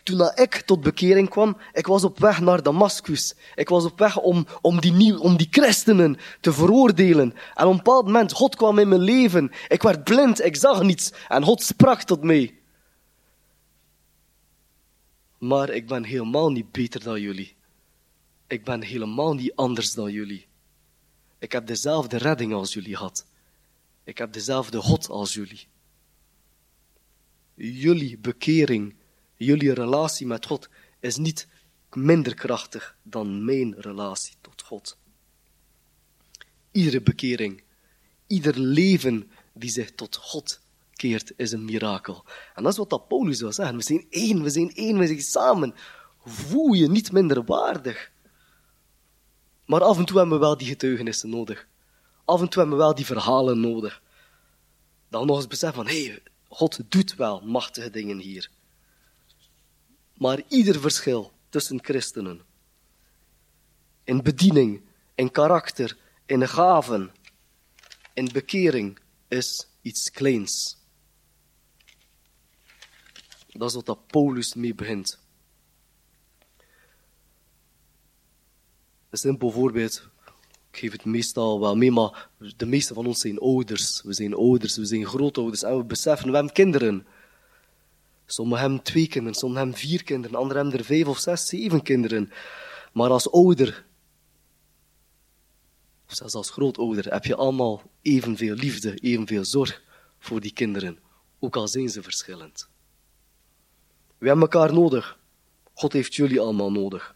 toen 0.04 0.32
ik 0.36 0.62
tot 0.66 0.82
bekering 0.82 1.30
kwam, 1.30 1.58
ik 1.74 1.88
was 1.88 2.04
op 2.04 2.20
weg 2.20 2.42
naar 2.42 2.64
Damascus. 2.64 3.36
Ik 3.56 3.70
was 3.70 3.86
op 3.86 4.00
weg 4.00 4.18
om, 4.18 4.46
om, 4.62 4.82
die, 4.82 4.94
nieuw, 4.94 5.18
om 5.18 5.38
die 5.38 5.48
christenen 5.52 6.18
te 6.42 6.54
veroordelen. 6.54 7.34
En 7.54 7.66
op 7.66 7.72
een 7.72 7.78
bepaald 7.78 8.06
moment, 8.06 8.34
God 8.34 8.56
kwam 8.56 8.80
in 8.80 8.88
mijn 8.88 9.02
leven. 9.02 9.52
Ik 9.68 9.82
werd 9.82 10.04
blind, 10.04 10.44
ik 10.44 10.56
zag 10.56 10.82
niets. 10.82 11.14
En 11.28 11.44
God 11.44 11.64
sprak 11.64 12.02
tot 12.02 12.24
mij. 12.24 12.61
Maar 15.42 15.70
ik 15.70 15.88
ben 15.88 16.04
helemaal 16.04 16.52
niet 16.52 16.72
beter 16.72 17.04
dan 17.04 17.22
jullie. 17.22 17.56
Ik 18.48 18.64
ben 18.64 18.82
helemaal 18.84 19.34
niet 19.34 19.56
anders 19.56 19.94
dan 19.94 20.12
jullie. 20.12 20.48
Ik 21.40 21.52
heb 21.52 21.68
dezelfde 21.68 22.18
redding 22.18 22.54
als 22.54 22.74
jullie 22.74 22.96
had. 22.96 23.26
Ik 24.04 24.18
heb 24.18 24.34
dezelfde 24.34 24.82
God 24.82 25.10
als 25.10 25.34
jullie. 25.34 25.68
Jullie 27.56 28.18
bekering, 28.18 28.96
jullie 29.36 29.74
relatie 29.74 30.28
met 30.28 30.46
God 30.46 30.70
is 31.00 31.18
niet 31.18 31.48
minder 31.90 32.34
krachtig 32.34 32.98
dan 33.04 33.46
mijn 33.46 33.74
relatie 33.78 34.36
tot 34.42 34.62
God. 34.62 34.98
Iedere 36.72 37.02
bekering, 37.02 37.64
ieder 38.28 38.60
leven 38.60 39.32
die 39.54 39.70
zich 39.70 39.92
tot 39.92 40.16
God 40.16 40.62
keert, 41.02 41.34
is 41.36 41.52
een 41.52 41.66
mirakel. 41.66 42.26
En 42.56 42.64
dat 42.64 42.72
is 42.72 42.78
wat 42.78 42.90
dat 42.90 43.08
Paulus 43.08 43.38
zeggen. 43.38 43.76
We 43.76 43.84
zijn 43.84 44.06
één, 44.10 44.44
we 44.44 44.50
zijn 44.50 44.76
één, 44.76 44.98
we 44.98 45.08
zijn 45.08 45.22
samen. 45.22 45.74
Voel 46.26 46.74
je 46.74 46.90
niet 46.90 47.12
minder 47.12 47.44
waardig. 47.44 48.12
Maar 49.66 49.82
af 49.84 49.98
en 49.98 50.06
toe 50.06 50.18
hebben 50.18 50.36
we 50.36 50.46
wel 50.46 50.58
die 50.58 50.68
getuigenissen 50.68 51.30
nodig. 51.30 51.68
Af 52.26 52.42
en 52.42 52.50
toe 52.50 52.62
hebben 52.62 52.78
we 52.78 52.84
wel 52.84 52.96
die 52.96 53.06
verhalen 53.06 53.60
nodig. 53.60 54.02
Dan 55.10 55.28
nog 55.28 55.36
eens 55.38 55.48
beseffen 55.48 55.84
van, 55.84 55.94
hé, 55.94 56.06
hey, 56.06 56.24
God 56.50 56.80
doet 56.92 57.16
wel 57.16 57.42
machtige 57.42 57.90
dingen 57.90 58.18
hier. 58.18 58.50
Maar 60.14 60.42
ieder 60.48 60.80
verschil 60.80 61.32
tussen 61.50 61.84
christenen, 61.84 62.42
in 64.04 64.22
bediening, 64.24 64.82
in 65.16 65.32
karakter, 65.32 65.98
in 66.26 66.48
gaven, 66.48 67.12
in 68.14 68.30
bekering, 68.34 69.00
is 69.28 69.68
iets 69.82 70.12
kleins. 70.12 70.81
Dat 73.52 73.70
is 73.70 73.76
wat 73.76 73.86
dat 73.86 74.08
Paulus 74.08 74.54
mee 74.54 74.76
begint. 74.76 75.20
Een 79.10 79.18
simpel 79.18 79.52
voorbeeld. 79.52 80.10
Ik 80.72 80.78
geef 80.78 80.92
het 80.92 81.06
meestal 81.06 81.60
wel 81.60 81.76
mee, 81.76 81.92
maar 81.92 82.30
de 82.58 82.66
meeste 82.66 82.94
van 82.94 83.06
ons 83.06 83.20
zijn 83.20 83.40
ouders. 83.40 84.02
We 84.02 84.14
zijn 84.14 84.34
ouders, 84.34 84.78
we 84.78 84.86
zijn 84.86 85.06
grootouders 85.06 85.64
en 85.64 85.78
we 85.78 85.84
beseffen, 85.84 86.30
we 86.30 86.36
hebben 86.36 86.54
kinderen. 86.54 87.08
Sommigen 88.26 88.62
hebben 88.62 88.84
twee 88.84 89.08
kinderen, 89.08 89.38
sommigen 89.38 89.64
hebben 89.64 89.82
vier 89.82 90.04
kinderen, 90.04 90.38
anderen 90.38 90.62
hebben 90.62 90.80
er 90.80 90.86
vijf 90.86 91.08
of 91.08 91.20
zes, 91.20 91.48
zeven 91.48 91.82
kinderen. 91.82 92.32
Maar 92.94 93.10
als 93.10 93.32
ouder, 93.32 93.86
of 96.08 96.16
zelfs 96.16 96.34
als 96.34 96.50
grootouder, 96.50 97.14
heb 97.14 97.26
je 97.26 97.36
allemaal 97.36 97.82
evenveel 98.02 98.56
liefde, 98.56 98.96
evenveel 98.96 99.46
zorg 99.46 99.84
voor 100.20 100.42
die 100.42 100.54
kinderen, 100.54 101.00
ook 101.40 101.56
al 101.56 101.68
zijn 101.68 101.90
ze 101.90 102.04
verschillend. 102.04 102.71
We 104.22 104.28
hebben 104.28 104.50
elkaar 104.50 104.74
nodig. 104.74 105.20
God 105.74 105.94
heeft 105.94 106.16
jullie 106.16 106.40
allemaal 106.40 106.72
nodig. 106.72 107.16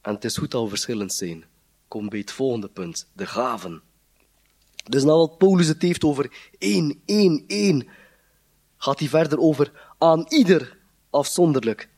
En 0.00 0.14
het 0.14 0.24
is 0.24 0.36
goed 0.36 0.50
dat 0.50 0.62
we 0.62 0.68
verschillend 0.68 1.12
zijn. 1.12 1.44
Kom 1.88 2.08
bij 2.08 2.18
het 2.18 2.32
volgende 2.32 2.68
punt, 2.68 3.08
de 3.12 3.26
gaven. 3.26 3.82
Dus 4.84 5.04
nou 5.04 5.18
wat 5.18 5.38
Paulus 5.38 5.66
het 5.66 5.82
heeft 5.82 6.04
over 6.04 6.50
één, 6.58 7.02
één, 7.04 7.44
één, 7.46 7.88
gaat 8.76 8.98
hij 8.98 9.08
verder 9.08 9.38
over 9.38 9.92
aan 9.98 10.26
ieder 10.28 10.78
afzonderlijk 11.10 11.88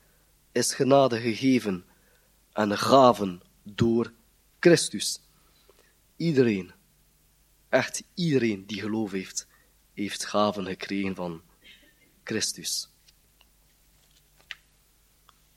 is 0.52 0.74
genade 0.74 1.20
gegeven 1.20 1.84
en 2.52 2.78
gaven 2.78 3.40
door 3.62 4.12
Christus. 4.60 5.20
Iedereen, 6.16 6.72
echt 7.68 8.02
iedereen 8.14 8.66
die 8.66 8.80
geloof 8.80 9.10
heeft, 9.10 9.46
heeft 9.92 10.24
gaven 10.24 10.66
gekregen 10.66 11.14
van 11.14 11.42
Christus. 12.30 12.88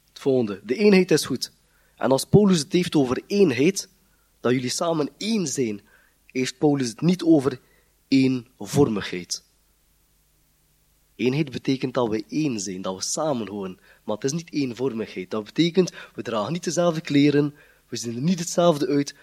Het 0.07 0.19
volgende, 0.19 0.61
de 0.63 0.75
eenheid 0.75 1.11
is 1.11 1.25
goed. 1.25 1.51
En 1.95 2.11
als 2.11 2.25
Paulus 2.25 2.59
het 2.59 2.71
heeft 2.71 2.95
over 2.95 3.21
eenheid, 3.27 3.89
dat 4.39 4.51
jullie 4.51 4.69
samen 4.69 5.09
één 5.17 5.47
zijn, 5.47 5.81
heeft 6.25 6.57
Paulus 6.57 6.87
het 6.87 7.01
niet 7.01 7.23
over 7.23 7.59
eenvormigheid. 8.07 9.43
Eenheid 11.15 11.51
betekent 11.51 11.93
dat 11.93 12.09
we 12.09 12.25
één 12.27 12.59
zijn, 12.59 12.81
dat 12.81 12.95
we 12.95 13.01
samen 13.01 13.47
horen. 13.47 13.79
Maar 14.03 14.15
het 14.15 14.25
is 14.25 14.31
niet 14.31 14.53
eenvormigheid. 14.53 15.31
Dat 15.31 15.43
betekent, 15.43 15.91
we 16.15 16.21
dragen 16.21 16.53
niet 16.53 16.63
dezelfde 16.63 17.01
kleren, 17.01 17.53
we 17.87 17.95
zien 17.95 18.15
er 18.15 18.21
niet 18.21 18.39
hetzelfde 18.39 18.87
uit, 18.87 19.15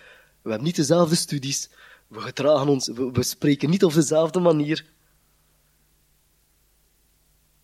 we 0.42 0.48
hebben 0.48 0.66
niet 0.66 0.76
dezelfde 0.76 1.14
studies, 1.14 1.68
we 2.06 2.20
gedragen 2.20 2.68
ons, 2.68 2.88
we, 2.88 3.10
we 3.10 3.22
spreken 3.22 3.70
niet 3.70 3.84
op 3.84 3.92
dezelfde 3.92 4.40
manier. 4.40 4.84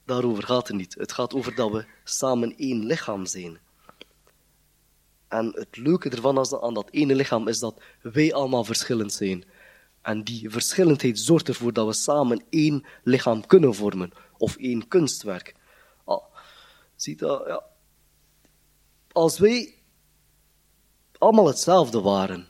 Daarover 0.06 0.42
gaat 0.42 0.68
het 0.68 0.76
niet. 0.76 0.94
Het 0.94 1.12
gaat 1.12 1.34
over 1.34 1.54
dat 1.54 1.70
we 1.70 1.86
samen 2.04 2.56
één 2.56 2.84
lichaam 2.84 3.26
zijn. 3.26 3.58
En 5.28 5.52
het 5.54 5.76
leuke 5.76 6.10
ervan 6.10 6.62
aan 6.62 6.74
dat 6.74 6.90
ene 6.90 7.14
lichaam 7.14 7.48
is 7.48 7.58
dat 7.58 7.80
wij 8.02 8.34
allemaal 8.34 8.64
verschillend 8.64 9.12
zijn. 9.12 9.44
En 10.02 10.24
die 10.24 10.50
verschillendheid 10.50 11.18
zorgt 11.18 11.48
ervoor 11.48 11.72
dat 11.72 11.86
we 11.86 11.92
samen 11.92 12.44
één 12.50 12.86
lichaam 13.02 13.46
kunnen 13.46 13.74
vormen. 13.74 14.12
Of 14.38 14.56
één 14.56 14.88
kunstwerk. 14.88 15.54
Ah, 16.04 16.24
ziet 16.96 17.18
dat? 17.18 17.46
Ja. 17.46 17.64
Als 19.12 19.38
wij 19.38 19.74
allemaal 21.18 21.46
hetzelfde 21.46 22.00
waren. 22.00 22.48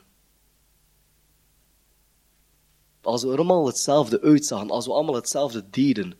Als 3.02 3.22
we 3.22 3.30
er 3.30 3.36
allemaal 3.36 3.66
hetzelfde 3.66 4.20
uitzagen. 4.20 4.70
Als 4.70 4.86
we 4.86 4.92
allemaal 4.92 5.14
hetzelfde 5.14 5.70
deden. 5.70 6.18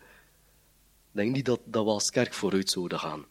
Denk 1.17 1.35
niet 1.35 1.45
dat, 1.45 1.61
dat 1.65 1.85
we 1.85 1.91
als 1.91 2.11
kerk 2.11 2.35
vooruit 2.35 2.71
zouden 2.71 2.99
gaan. 2.99 3.25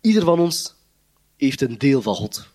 Ieder 0.00 0.24
van 0.24 0.40
ons 0.40 0.74
heeft 1.36 1.60
een 1.60 1.78
deel 1.78 2.02
van 2.02 2.14
God 2.14 2.48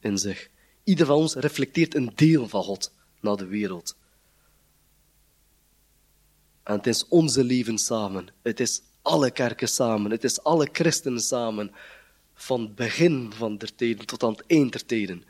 in 0.00 0.18
zich. 0.18 0.50
Ieder 0.84 1.06
van 1.06 1.16
ons 1.16 1.34
reflecteert 1.34 1.94
een 1.94 2.12
deel 2.14 2.48
van 2.48 2.62
God 2.62 2.92
naar 3.20 3.36
de 3.36 3.46
wereld. 3.46 3.96
En 6.62 6.76
het 6.76 6.86
is 6.86 7.08
onze 7.08 7.44
leven 7.44 7.78
samen. 7.78 8.28
Het 8.42 8.60
is 8.60 8.82
alle 9.02 9.30
kerken 9.30 9.68
samen. 9.68 10.10
Het 10.10 10.24
is 10.24 10.42
alle 10.42 10.68
christenen 10.72 11.20
samen. 11.20 11.74
Van 12.34 12.60
het 12.60 12.74
begin 12.74 13.32
van 13.32 13.58
der 13.58 13.74
tijden 13.74 14.06
tot 14.06 14.22
aan 14.22 14.32
het 14.32 14.44
eind 14.46 14.72
der 14.72 14.86
tijden. 14.86 15.24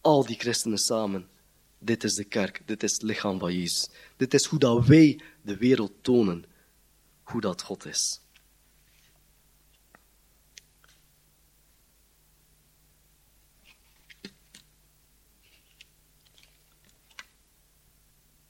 Al 0.00 0.26
die 0.26 0.38
christenen 0.38 0.78
samen. 0.78 1.28
Dit 1.84 2.04
is 2.04 2.14
de 2.14 2.24
kerk. 2.24 2.62
Dit 2.66 2.82
is 2.82 2.92
het 2.92 3.02
lichaam 3.02 3.38
van 3.38 3.52
Jezus. 3.52 3.88
Dit 4.16 4.34
is 4.34 4.44
hoe 4.44 4.58
dat 4.58 4.86
wij 4.86 5.20
de 5.42 5.56
wereld 5.56 5.92
tonen. 6.00 6.44
Hoe 7.22 7.40
dat 7.40 7.62
God 7.62 7.86
is. 7.86 8.20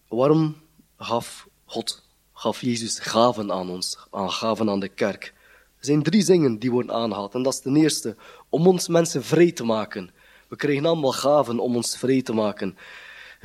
Waarom 0.09 0.57
gaf 0.97 1.49
God, 1.64 2.03
gaf 2.33 2.61
Jezus 2.61 2.99
gaven 2.99 3.53
aan 3.53 3.70
ons, 3.70 3.99
aan 4.11 4.31
gaven 4.31 4.70
aan 4.70 4.81
de 4.81 4.88
kerk? 4.88 5.35
Er 5.79 5.85
zijn 5.85 6.03
drie 6.03 6.25
dingen 6.25 6.59
die 6.59 6.70
worden 6.70 6.94
aangehaald. 6.94 7.35
En 7.35 7.42
dat 7.42 7.53
is 7.53 7.61
ten 7.61 7.77
eerste, 7.77 8.16
om 8.49 8.66
ons 8.66 8.88
mensen 8.88 9.25
vrij 9.25 9.53
te 9.53 9.64
maken. 9.64 10.11
We 10.49 10.57
krijgen 10.57 10.87
allemaal 10.87 11.12
gaven 11.12 11.59
om 11.59 11.77
ons 11.77 11.97
vrij 11.97 12.23
te 12.23 12.33
maken. 12.33 12.77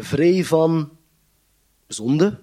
Vrij 0.01 0.43
van 0.43 0.97
zonde, 1.87 2.39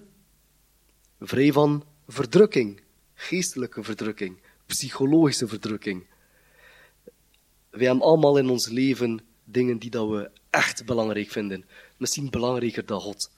vrij 1.19 1.51
van 1.51 1.83
verdrukking, 2.07 2.81
geestelijke 3.13 3.83
verdrukking, 3.83 4.37
psychologische 4.65 5.47
verdrukking. 5.47 6.05
We 7.69 7.85
hebben 7.85 8.03
allemaal 8.03 8.37
in 8.37 8.49
ons 8.49 8.67
leven 8.67 9.19
dingen 9.43 9.77
die 9.77 9.89
dat 9.89 10.09
we 10.09 10.31
echt 10.49 10.85
belangrijk 10.85 11.31
vinden. 11.31 11.65
Misschien 11.97 12.29
belangrijker 12.29 12.85
dan 12.85 12.99
God. 12.99 13.31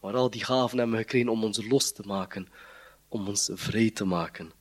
Maar 0.00 0.14
al 0.14 0.30
die 0.30 0.44
gaven 0.44 0.78
hebben 0.78 0.96
we 0.96 1.02
gekregen 1.02 1.28
om 1.28 1.44
ons 1.44 1.66
los 1.66 1.92
te 1.92 2.02
maken, 2.06 2.48
om 3.08 3.28
ons 3.28 3.50
vrij 3.52 3.90
te 3.90 4.04
maken. 4.04 4.52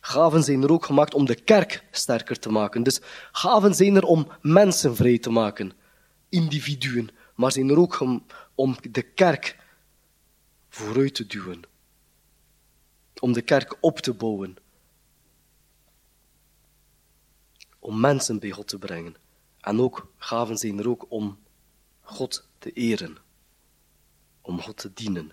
Gaven 0.00 0.42
zijn 0.42 0.62
er 0.62 0.72
ook 0.72 0.84
gemaakt 0.84 1.14
om 1.14 1.24
de 1.24 1.42
kerk 1.42 1.84
sterker 1.90 2.38
te 2.38 2.50
maken. 2.50 2.82
Dus 2.82 3.00
gaven 3.32 3.74
zijn 3.74 3.96
er 3.96 4.04
om 4.04 4.28
mensen 4.40 4.96
vrij 4.96 5.18
te 5.18 5.30
maken, 5.30 5.72
individuen, 6.28 7.10
maar 7.38 7.52
zijn 7.52 7.68
er 7.68 7.78
ook 7.78 8.00
om, 8.54 8.76
de 8.90 9.02
kerk 9.02 9.58
vooruit 10.68 11.14
te 11.14 11.26
duwen. 11.26 11.62
Om 13.20 13.32
de 13.32 13.42
kerk 13.42 13.76
op 13.80 13.98
te 13.98 14.14
bouwen. 14.14 14.56
Om 17.78 18.00
mensen 18.00 18.38
bij 18.38 18.50
God 18.50 18.68
te 18.68 18.78
brengen. 18.78 19.16
En 19.60 19.80
ook 19.80 20.12
gaven 20.16 20.56
zijn 20.56 20.78
er 20.78 20.98
om 21.08 21.38
God 22.00 22.48
te 22.58 22.72
eren. 22.72 23.16
Om 24.40 24.60
God 24.60 24.76
te 24.76 24.92
dienen. 24.92 25.32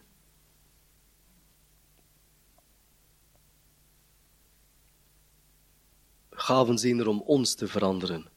Gaven 6.30 6.78
zijn 6.78 7.00
er 7.00 7.08
om 7.08 7.22
ons 7.22 7.56
te 7.56 7.68
veranderen, 7.68 8.30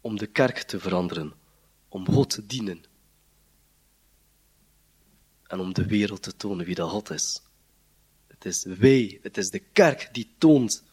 om 0.00 0.16
de 0.16 0.26
kerk 0.26 0.58
te 0.58 0.80
veranderen, 0.80 1.32
om 1.88 2.06
God 2.06 2.30
te 2.30 2.46
dienen 2.46 2.84
en 5.48 5.60
om 5.60 5.74
de 5.74 5.86
wereld 5.86 6.22
te 6.22 6.36
tonen 6.36 6.66
wie 6.66 6.74
dat 6.74 6.90
God 6.90 7.10
is. 7.10 7.42
Het 8.26 8.44
is 8.44 8.64
wij, 8.64 9.18
het 9.22 9.36
is 9.36 9.50
de 9.50 9.58
kerk 9.58 10.08
die 10.12 10.34
toont 10.38 10.84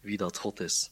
wie 0.00 0.16
dat 0.16 0.38
God 0.38 0.60
is. 0.60 0.90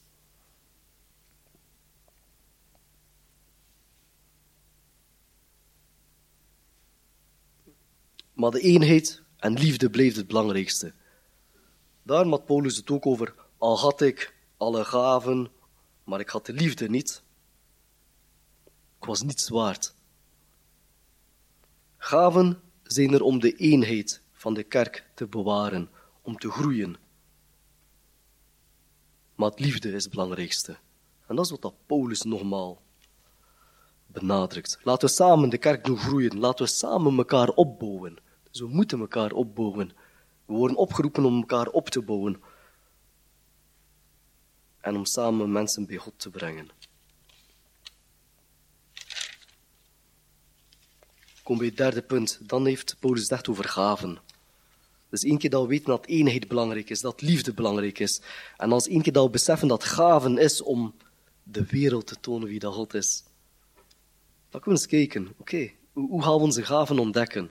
Maar 8.32 8.50
de 8.50 8.60
eenheid 8.60 9.22
en 9.36 9.52
liefde 9.52 9.90
bleef 9.90 10.16
het 10.16 10.26
belangrijkste. 10.26 10.94
Daar 12.02 12.26
had 12.26 12.44
Paulus 12.44 12.76
het 12.76 12.90
ook 12.90 13.06
over, 13.06 13.34
al 13.58 13.78
had 13.78 14.00
ik 14.00 14.34
alle 14.56 14.84
gaven, 14.84 15.50
maar 16.04 16.20
ik 16.20 16.28
had 16.28 16.46
de 16.46 16.52
liefde 16.52 16.88
niet. 16.88 17.22
Ik 18.98 19.04
was 19.04 19.22
niets 19.22 19.48
waard. 19.48 19.94
Gaven 21.96 22.60
zijn 22.92 23.12
er 23.12 23.22
om 23.22 23.40
de 23.40 23.56
eenheid 23.56 24.22
van 24.32 24.54
de 24.54 24.62
kerk 24.62 25.10
te 25.14 25.26
bewaren, 25.26 25.90
om 26.22 26.36
te 26.36 26.50
groeien. 26.50 26.96
Maar 29.34 29.50
het 29.50 29.60
liefde 29.60 29.92
is 29.92 30.02
het 30.02 30.12
belangrijkste. 30.12 30.76
En 31.26 31.36
dat 31.36 31.44
is 31.44 31.50
wat 31.60 31.74
Paulus 31.86 32.22
nogmaal 32.22 32.82
benadrukt. 34.06 34.78
Laten 34.82 35.08
we 35.08 35.14
samen 35.14 35.48
de 35.48 35.58
kerk 35.58 35.84
doen 35.84 35.98
groeien. 35.98 36.38
Laten 36.38 36.64
we 36.64 36.70
samen 36.70 37.16
elkaar 37.16 37.48
opbouwen. 37.48 38.16
Dus 38.50 38.60
we 38.60 38.66
moeten 38.66 39.00
elkaar 39.00 39.32
opbouwen. 39.32 39.92
We 40.46 40.52
worden 40.52 40.76
opgeroepen 40.76 41.24
om 41.24 41.36
elkaar 41.36 41.66
op 41.66 41.88
te 41.88 42.02
bouwen. 42.02 42.42
En 44.80 44.96
om 44.96 45.04
samen 45.04 45.52
mensen 45.52 45.86
bij 45.86 45.96
God 45.96 46.14
te 46.16 46.30
brengen. 46.30 46.68
Kom 51.42 51.58
bij 51.58 51.66
het 51.66 51.76
derde 51.76 52.02
punt. 52.02 52.38
Dan 52.42 52.66
heeft 52.66 52.96
Paulus 52.98 53.22
het 53.22 53.30
echt 53.30 53.48
over 53.48 53.68
gaven. 53.68 54.18
Dus 55.10 55.24
één 55.24 55.38
keer 55.38 55.50
dat 55.50 55.62
we 55.62 55.68
weten 55.68 55.86
dat 55.86 56.06
eenheid 56.06 56.48
belangrijk 56.48 56.90
is, 56.90 57.00
dat 57.00 57.20
liefde 57.20 57.52
belangrijk 57.52 57.98
is. 57.98 58.20
En 58.56 58.72
als 58.72 58.88
één 58.88 59.02
keer 59.02 59.12
dat 59.12 59.24
we 59.24 59.30
beseffen 59.30 59.68
dat 59.68 59.84
gaven 59.84 60.38
is 60.38 60.62
om 60.62 60.94
de 61.42 61.66
wereld 61.66 62.06
te 62.06 62.20
tonen 62.20 62.48
wie 62.48 62.58
dat 62.58 62.74
God 62.74 62.94
is. 62.94 63.24
Dan 64.50 64.60
kunnen 64.60 64.80
we 64.80 64.86
eens 64.88 65.06
kijken, 65.06 65.34
oké, 65.38 65.70
hoe, 65.92 66.08
hoe 66.08 66.22
gaan 66.22 66.32
we 66.32 66.38
onze 66.38 66.64
gaven 66.64 66.98
ontdekken? 66.98 67.50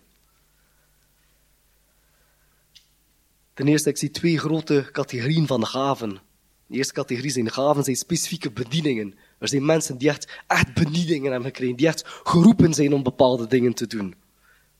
Ten 3.54 3.68
eerste, 3.68 3.90
ik 3.90 3.98
zie 3.98 4.12
twee 4.12 4.40
grote 4.40 4.90
categorieën 4.92 5.48
van 5.48 5.66
gaven. 5.66 6.20
De 6.68 6.78
eerste 6.78 6.94
categorie 6.94 7.32
zijn 7.32 7.52
gaven, 7.52 7.84
zijn 7.84 7.96
specifieke 7.96 8.52
bedieningen. 8.52 9.16
Er 9.42 9.48
zijn 9.48 9.66
mensen 9.66 9.98
die 9.98 10.10
echt, 10.10 10.42
echt 10.48 10.74
bedieningen 10.74 11.32
hebben 11.32 11.50
gekregen, 11.50 11.76
die 11.76 11.88
echt 11.88 12.04
geroepen 12.06 12.74
zijn 12.74 12.94
om 12.94 13.04
bepaalde 13.04 13.48
dingen 13.48 13.74
te 13.74 13.88
doen. 13.88 14.16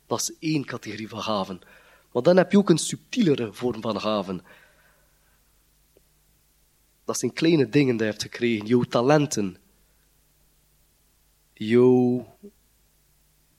Dat 0.08 0.20
is 0.20 0.32
één 0.40 0.66
categorie 0.66 1.10
van 1.10 1.22
gaven. 1.22 1.62
Maar 2.12 2.24
dan 2.24 2.38
heb 2.38 2.52
je 2.52 2.58
ook 2.58 2.70
een 2.70 2.78
subtielere 2.78 3.54
vorm 3.54 3.82
van 3.82 4.00
gaven. 4.00 4.42
Dat 7.06 7.20
zijn 7.20 7.34
kleine 7.34 7.70
dingen 7.70 7.98
die 7.98 8.06
je 8.06 8.12
hebt 8.12 8.22
gekregen, 8.22 8.66
jouw 8.66 8.82
talenten, 8.82 9.58
jouw, 11.54 12.28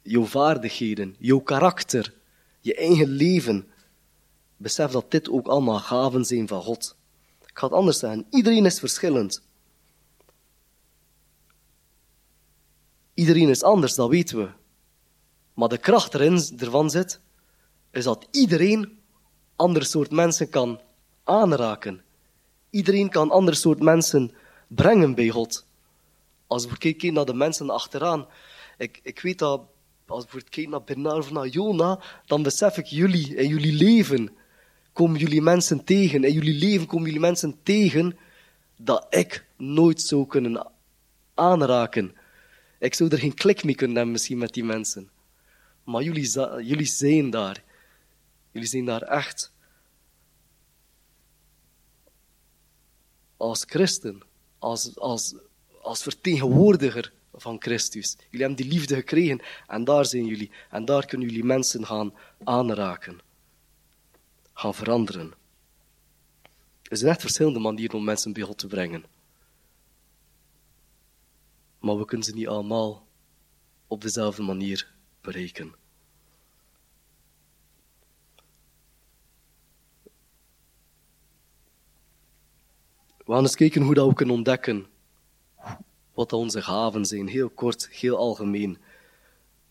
jouw 0.03 0.24
vaardigheden, 0.24 1.16
jouw 1.18 1.41
karakter, 1.41 2.14
je 2.61 2.74
eigen 2.74 3.09
leven. 3.09 3.66
Besef 4.57 4.91
dat 4.91 5.11
dit 5.11 5.31
ook 5.31 5.47
allemaal 5.47 5.79
gaven 5.79 6.24
zijn 6.24 6.49
van 6.49 6.62
God. 6.62 6.97
Ik 7.47 7.59
ga 7.59 7.66
het 7.66 7.74
anders 7.74 7.99
zeggen. 7.99 8.27
Iedereen 8.31 8.66
is 8.66 8.79
verschillend. 8.79 9.43
Iedereen 13.15 13.49
is 13.49 13.63
anders, 13.63 13.95
dat 13.95 14.09
weten 14.09 14.39
we. 14.39 14.49
Maar 15.55 15.69
de 15.69 15.79
kracht 15.79 16.15
erin, 16.15 16.43
ervan 16.59 16.91
zit, 16.91 17.21
is 17.91 18.05
dat 18.05 18.29
iedereen 18.31 18.99
ander 19.57 19.85
soort 19.85 20.11
mensen 20.11 20.49
kan 20.49 20.81
aanraken. 21.25 22.03
Iedereen 22.71 23.09
kan 23.09 23.31
ander 23.31 23.57
soort 23.57 23.81
mensen 23.81 24.33
brengen 24.67 25.15
bij 25.15 25.29
God. 25.29 25.67
Als 26.47 26.67
we 26.67 26.79
kijken 26.79 27.13
naar 27.13 27.25
de 27.25 27.35
mensen 27.35 27.71
achteraan, 27.71 28.27
ik, 28.79 29.01
ik 29.03 29.21
weet 29.21 29.39
dat 29.39 29.61
als 30.07 30.25
we 30.31 30.43
kijken 30.43 30.71
naar 30.71 30.83
Bernard 30.83 31.19
of 31.19 31.31
naar 31.31 31.47
Jona, 31.47 32.01
dan 32.27 32.43
besef 32.43 32.77
ik 32.77 32.87
jullie 32.87 33.37
en 33.37 33.47
jullie 33.47 33.73
leven 33.73 34.31
komen 34.93 35.19
jullie 35.19 35.43
mensen 35.43 35.85
tegen. 35.85 36.25
In 36.25 36.33
jullie 36.33 36.59
leven 36.59 36.87
komen 36.87 37.07
jullie 37.07 37.21
mensen 37.21 37.57
tegen 37.63 38.17
dat 38.77 39.07
ik 39.11 39.47
nooit 39.57 40.03
zou 40.03 40.27
kunnen 40.27 40.67
aanraken. 41.35 42.17
Ik 42.83 42.95
zou 42.95 43.11
er 43.11 43.18
geen 43.18 43.35
klik 43.35 43.64
mee 43.64 43.74
kunnen 43.74 43.97
hebben 43.97 44.12
misschien 44.12 44.39
met 44.39 44.55
die 44.55 44.64
mensen. 44.64 45.11
Maar 45.85 46.03
jullie, 46.03 46.30
jullie 46.64 46.87
zijn 46.87 47.30
daar. 47.30 47.64
Jullie 48.51 48.68
zijn 48.68 48.85
daar 48.85 49.03
echt. 49.03 49.53
Als 53.37 53.64
christen, 53.66 54.22
als, 54.59 54.97
als, 54.97 55.35
als 55.83 56.03
vertegenwoordiger 56.03 57.12
van 57.35 57.57
Christus. 57.59 58.16
Jullie 58.30 58.47
hebben 58.47 58.66
die 58.66 58.72
liefde 58.72 58.95
gekregen 58.95 59.41
en 59.66 59.85
daar 59.85 60.07
zijn 60.07 60.26
jullie. 60.26 60.51
En 60.70 60.85
daar 60.85 61.07
kunnen 61.07 61.28
jullie 61.28 61.45
mensen 61.45 61.87
gaan 61.87 62.14
aanraken 62.45 63.20
gaan 64.53 64.74
veranderen. 64.74 65.33
Er 66.83 66.97
zijn 66.97 67.11
echt 67.11 67.20
verschillende 67.20 67.59
manieren 67.59 67.99
om 67.99 68.05
mensen 68.05 68.33
bij 68.33 68.43
God 68.43 68.59
te 68.59 68.66
brengen. 68.66 69.05
Maar 71.83 71.99
we 71.99 72.05
kunnen 72.05 72.26
ze 72.26 72.35
niet 72.35 72.49
allemaal 72.49 73.07
op 73.87 74.01
dezelfde 74.01 74.43
manier 74.43 74.93
bereiken. 75.20 75.74
We 83.16 83.33
gaan 83.33 83.43
eens 83.43 83.55
kijken 83.55 83.83
hoe 83.83 83.95
dat 83.95 84.09
we 84.09 84.14
kunnen 84.14 84.35
ontdekken 84.35 84.87
wat 86.14 86.33
onze 86.33 86.62
gaven 86.62 87.05
zijn. 87.05 87.28
Heel 87.28 87.51
kort, 87.51 87.89
heel 87.91 88.16
algemeen. 88.16 88.78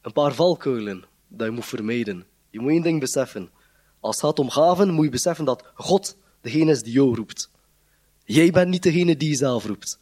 Een 0.02 0.14
paar 0.14 0.34
valkuilen 0.34 1.04
dat 1.28 1.48
je 1.48 1.54
moet 1.54 1.66
vermijden. 1.66 2.26
Je 2.50 2.60
moet 2.60 2.72
één 2.72 2.82
ding 2.82 3.00
beseffen. 3.00 3.50
Als 4.00 4.16
het 4.16 4.26
gaat 4.26 4.40
om 4.40 4.50
gaven, 4.50 4.94
moet 4.94 5.06
je 5.06 5.12
beseffen 5.12 5.46
dat 5.46 5.72
God 5.74 6.18
degene 6.42 6.72
is 6.72 6.84
die 6.84 6.94
jou 6.94 7.16
roept. 7.16 7.52
Jij 8.24 8.52
bent 8.52 8.70
niet 8.70 8.84
degene 8.84 9.18
die 9.18 9.30
jezelf 9.30 9.66
roept. 9.66 10.00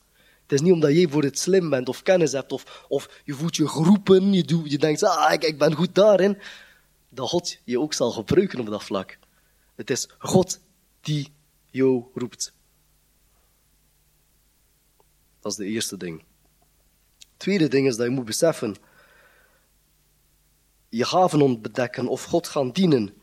Het 0.50 0.60
is 0.60 0.62
niet 0.62 0.74
omdat 0.74 0.92
jij 0.92 1.08
voor 1.08 1.24
het 1.24 1.40
slim 1.40 1.70
bent 1.70 1.90
of 1.90 2.04
kennis 2.04 2.32
hebt 2.32 2.52
of, 2.52 2.86
of 2.88 3.22
je 3.24 3.34
voelt 3.34 3.56
je 3.56 3.68
geroepen, 3.68 4.34
je, 4.34 4.44
doet, 4.44 4.72
je 4.72 4.78
denkt, 4.78 5.04
ah, 5.04 5.34
ik, 5.34 5.44
ik 5.44 5.58
ben 5.58 5.74
goed 5.74 5.96
daarin, 5.96 6.38
dat 7.10 7.30
God 7.30 7.58
je 7.64 7.80
ook 7.80 7.94
zal 7.94 8.12
gebruiken 8.12 8.60
op 8.60 8.66
dat 8.66 8.84
vlak. 8.84 9.18
Het 9.76 9.90
is 9.90 10.10
God 10.18 10.60
die 11.02 11.34
jou 11.66 12.04
roept. 12.14 12.54
Dat 15.40 15.52
is 15.52 15.58
de 15.58 15.66
eerste 15.66 15.98
ding. 15.98 16.24
Tweede 17.38 17.68
ding 17.68 17.88
is 17.88 17.96
dat 17.96 18.06
je 18.06 18.12
moet 18.12 18.26
beseffen 18.26 18.76
je 20.90 21.06
gaven 21.06 21.42
ontdekken 21.42 22.08
of 22.08 22.24
God 22.24 22.48
gaan 22.48 22.72
dienen, 22.72 23.14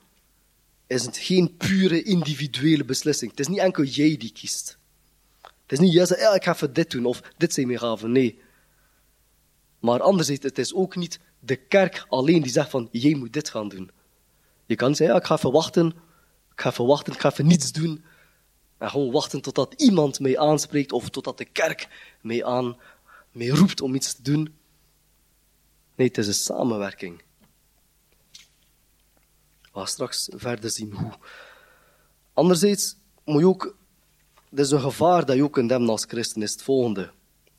is 0.86 1.04
het 1.04 1.16
geen 1.16 1.56
pure 1.56 2.02
individuele 2.02 2.84
beslissing. 2.84 3.30
Het 3.30 3.40
is 3.40 3.48
niet 3.48 3.58
enkel 3.58 3.84
jij 3.84 4.16
die 4.16 4.32
kiest. 4.32 4.78
Het 5.66 5.72
is 5.72 5.78
niet 5.78 5.92
zegt, 5.92 6.20
ja, 6.20 6.34
ik 6.34 6.44
ga 6.44 6.66
dit 6.66 6.90
doen 6.90 7.04
of 7.04 7.22
dit 7.36 7.54
zijn 7.54 7.66
mijn 7.66 7.78
gaven. 7.78 8.12
Nee. 8.12 8.42
Maar 9.80 10.00
anderzijds, 10.00 10.42
het 10.44 10.58
is 10.58 10.74
ook 10.74 10.96
niet 10.96 11.20
de 11.38 11.56
kerk 11.56 12.06
alleen 12.08 12.42
die 12.42 12.52
zegt 12.52 12.70
van, 12.70 12.88
jij 12.90 13.14
moet 13.14 13.32
dit 13.32 13.50
gaan 13.50 13.68
doen. 13.68 13.90
Je 14.66 14.74
kan 14.74 14.94
zeggen, 14.94 15.16
ik 15.16 15.24
ga 15.24 15.34
even 15.34 15.52
wachten, 15.52 15.86
ik 16.52 16.60
ga 16.60 16.70
even 16.70 16.86
wachten, 16.86 17.12
ik 17.12 17.20
ga 17.20 17.30
even 17.30 17.46
niets 17.46 17.72
doen. 17.72 18.04
En 18.78 18.90
gewoon 18.90 19.10
wachten 19.10 19.40
totdat 19.40 19.74
iemand 19.76 20.20
mij 20.20 20.38
aanspreekt 20.38 20.92
of 20.92 21.10
totdat 21.10 21.38
de 21.38 21.44
kerk 21.44 21.88
mij, 22.20 22.44
aan, 22.44 22.76
mij 23.32 23.46
roept 23.46 23.80
om 23.80 23.94
iets 23.94 24.14
te 24.14 24.22
doen. 24.22 24.54
Nee, 25.94 26.06
het 26.06 26.18
is 26.18 26.26
een 26.26 26.34
samenwerking. 26.34 27.22
We 29.62 29.82
gaan 29.82 29.86
straks 29.86 30.28
verder 30.34 30.70
zien 30.70 30.92
hoe. 30.92 31.12
Anderzijds 32.32 32.96
moet 33.24 33.40
je 33.40 33.46
ook, 33.46 33.76
is 34.50 34.70
een 34.70 34.80
gevaar 34.80 35.24
dat 35.24 35.36
je 35.36 35.42
ook 35.42 35.52
kunt 35.52 35.70
hebben 35.70 35.88
als 35.88 36.04
christen, 36.08 36.42
is 36.42 36.52
het 36.52 36.62
volgende. 36.62 37.10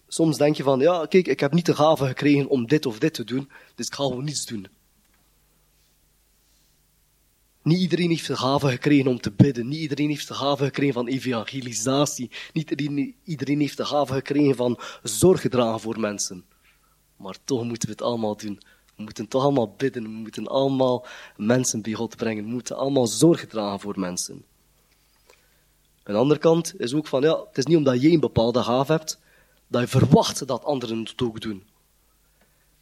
Soms 0.08 0.38
denk 0.38 0.56
je 0.56 0.64
van, 0.64 0.80
ja, 0.80 1.06
kijk, 1.06 1.28
ik 1.28 1.40
heb 1.40 1.54
niet 1.54 1.66
de 1.66 1.76
gave 1.76 2.06
gekregen 2.06 2.48
om 2.48 2.68
dit 2.68 2.86
of 2.86 3.00
dit 3.00 3.14
te 3.14 3.24
doen, 3.24 3.50
dus 3.76 3.88
ik 3.88 3.94
ga 3.94 4.04
gewoon 4.04 4.24
niets 4.24 4.46
doen. 4.46 4.68
Niet 7.68 7.80
iedereen 7.80 8.10
heeft 8.10 8.28
de 8.28 8.36
gave 8.36 8.70
gekregen 8.70 9.08
om 9.08 9.20
te 9.20 9.32
bidden. 9.32 9.68
Niet 9.68 9.80
iedereen 9.80 10.10
heeft 10.10 10.28
de 10.28 10.34
gave 10.34 10.64
gekregen 10.64 10.94
van 10.94 11.08
evangelisatie. 11.08 12.32
Niet 12.54 12.70
iedereen, 12.70 13.16
iedereen 13.24 13.60
heeft 13.60 13.78
de 13.78 13.86
gave 13.86 14.14
gekregen 14.14 14.56
van 14.56 14.80
zorg 15.04 15.42
dragen 15.42 15.80
voor 15.80 16.00
mensen. 16.00 16.46
Maar 17.16 17.38
toch 17.44 17.64
moeten 17.64 17.88
we 17.88 17.94
het 17.94 18.04
allemaal 18.04 18.38
doen. 18.38 18.62
We 18.96 19.04
moeten 19.04 19.28
toch 19.28 19.44
allemaal 19.44 19.74
bidden. 19.78 20.04
We 20.04 20.10
moeten 20.10 20.48
allemaal 20.48 21.06
mensen 21.36 21.82
bij 21.82 21.94
God 21.94 22.16
brengen. 22.16 22.44
We 22.44 22.50
moeten 22.50 22.78
allemaal 22.78 23.08
zorg 23.08 23.48
dragen 23.48 23.80
voor 23.80 24.00
mensen. 24.00 24.44
Aan 26.08 26.14
de 26.14 26.20
andere 26.20 26.40
kant 26.40 26.80
is 26.80 26.94
ook 26.94 27.08
van, 27.08 27.22
ja, 27.22 27.40
het 27.48 27.58
is 27.58 27.66
niet 27.66 27.78
omdat 27.78 28.02
jij 28.02 28.14
een 28.14 28.20
bepaalde 28.20 28.64
gave 28.64 28.92
hebt, 28.92 29.20
dat 29.68 29.82
je 29.82 29.88
verwacht 29.88 30.48
dat 30.48 30.64
anderen 30.64 31.00
het 31.00 31.22
ook 31.22 31.42
doen. 31.42 31.64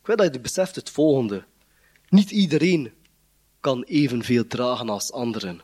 Ik 0.02 0.08
weet 0.08 0.18
dat 0.18 0.34
je 0.34 0.40
beseft 0.40 0.76
het 0.76 0.90
volgende. 0.90 1.46
Niet 2.10 2.32
iedereen 2.32 2.94
kan 3.60 3.84
evenveel 3.84 4.48
dragen 4.48 4.90
als 4.90 5.12
anderen. 5.12 5.62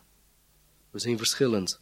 We 0.90 1.00
zijn 1.00 1.18
verschillend. 1.18 1.80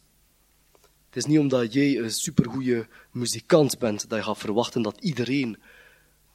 Het 1.06 1.16
is 1.16 1.24
niet 1.24 1.38
omdat 1.38 1.72
jij 1.72 1.98
een 1.98 2.10
supergoeie 2.10 2.88
muzikant 3.10 3.78
bent 3.78 4.08
dat 4.08 4.18
je 4.18 4.24
gaat 4.24 4.38
verwachten 4.38 4.82
dat 4.82 5.00
iedereen 5.00 5.58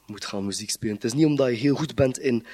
moet 0.06 0.24
gaan 0.24 0.44
muziek 0.44 0.70
spelen. 0.70 0.94
Het 0.94 1.04
is 1.04 1.12
niet 1.12 1.26
omdat 1.26 1.48
je 1.48 1.56
heel 1.56 1.76
goed 1.76 1.94
bent 1.94 2.18
in, 2.18 2.46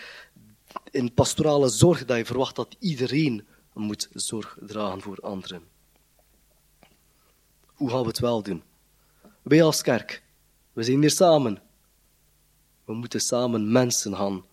in 0.90 1.14
pastorale 1.14 1.68
zorg 1.68 2.04
dat 2.04 2.16
je 2.16 2.24
verwacht 2.24 2.56
dat 2.56 2.76
iedereen 2.78 3.46
moet 3.72 4.08
zorg 4.12 4.58
dragen 4.60 5.00
voor 5.00 5.18
anderen. 5.20 5.71
Hoe 7.74 7.90
gaan 7.90 8.00
we 8.00 8.08
het 8.08 8.18
wel 8.18 8.42
doen? 8.42 8.62
Wij 9.42 9.62
als 9.62 9.82
kerk, 9.82 10.22
we 10.72 10.82
zijn 10.82 11.00
hier 11.00 11.10
samen. 11.10 11.62
We 12.84 12.94
moeten 12.94 13.20
samen 13.20 13.72
mensen 13.72 14.16
gaan 14.16 14.44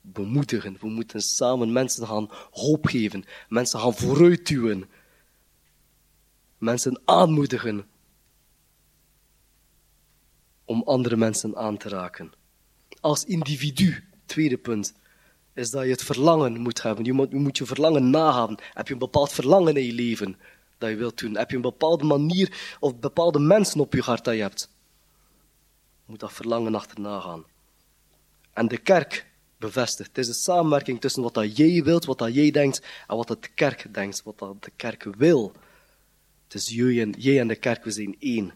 bemoedigen. 0.00 0.76
We 0.80 0.88
moeten 0.88 1.22
samen 1.22 1.72
mensen 1.72 2.06
gaan 2.06 2.28
hoop 2.50 2.86
geven. 2.86 3.24
Mensen 3.48 3.80
gaan 3.80 3.94
vooruitduwen. 3.94 4.90
Mensen 6.58 7.00
aanmoedigen. 7.04 7.86
Om 10.64 10.82
andere 10.82 11.16
mensen 11.16 11.56
aan 11.56 11.76
te 11.76 11.88
raken. 11.88 12.32
Als 13.00 13.24
individu, 13.24 14.04
tweede 14.26 14.58
punt, 14.58 14.94
is 15.54 15.70
dat 15.70 15.84
je 15.84 15.90
het 15.90 16.02
verlangen 16.02 16.60
moet 16.60 16.82
hebben. 16.82 17.04
Je 17.04 17.12
moet, 17.12 17.58
je 17.58 17.66
verlangen 17.66 18.10
nagaan. 18.10 18.54
Heb 18.72 18.86
je 18.86 18.92
een 18.92 18.98
bepaald 18.98 19.32
verlangen 19.32 19.76
in 19.76 19.84
je 19.84 19.92
leven 19.92 20.36
dat 20.82 20.90
je 20.90 20.96
wilt 20.96 21.18
doen? 21.18 21.36
Heb 21.36 21.50
je 21.50 21.56
een 21.56 21.62
bepaalde 21.62 22.04
manier 22.04 22.76
of 22.80 22.98
bepaalde 22.98 23.38
mensen 23.38 23.80
op 23.80 23.92
je 23.92 24.00
hart 24.00 24.24
dat 24.24 24.34
je 24.34 24.40
hebt? 24.40 24.70
Je 26.04 26.10
moet 26.10 26.20
dat 26.20 26.32
verlangen 26.32 26.74
achterna 26.74 27.20
gaan. 27.20 27.44
En 28.52 28.68
de 28.68 28.78
kerk 28.78 29.26
bevestigt. 29.62 30.08
Het 30.08 30.18
is 30.18 30.28
een 30.28 30.34
samenwerking 30.34 31.00
tussen 31.00 31.22
wat 31.22 31.34
dat 31.34 31.56
jij 31.56 31.82
wilt, 31.82 32.04
wat 32.04 32.18
dat 32.18 32.34
jij 32.34 32.50
denkt, 32.50 32.82
en 33.06 33.16
wat 33.16 33.28
dat 33.28 33.42
de 33.42 33.48
kerk 33.48 33.94
denkt, 33.94 34.22
wat 34.22 34.38
dat 34.38 34.64
de 34.64 34.72
kerk 34.76 35.02
wil. 35.16 35.52
Het 36.44 36.54
is 36.54 36.68
jij 36.68 37.02
en, 37.02 37.10
jij 37.18 37.40
en 37.40 37.48
de 37.48 37.56
kerk, 37.56 37.84
we 37.84 37.90
zijn 37.90 38.16
één. 38.18 38.52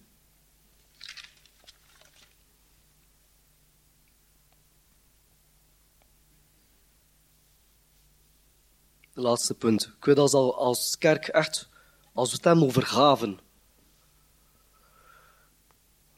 Laatste 9.13 9.55
punt. 9.55 9.93
Ik 9.99 10.05
weet 10.05 10.19
als, 10.19 10.35
als 10.35 10.99
kerk 10.99 11.27
echt, 11.27 11.69
als 12.17 12.31
we 12.31 12.49
het 12.49 12.63
over 12.63 12.83
gaven, 12.83 13.39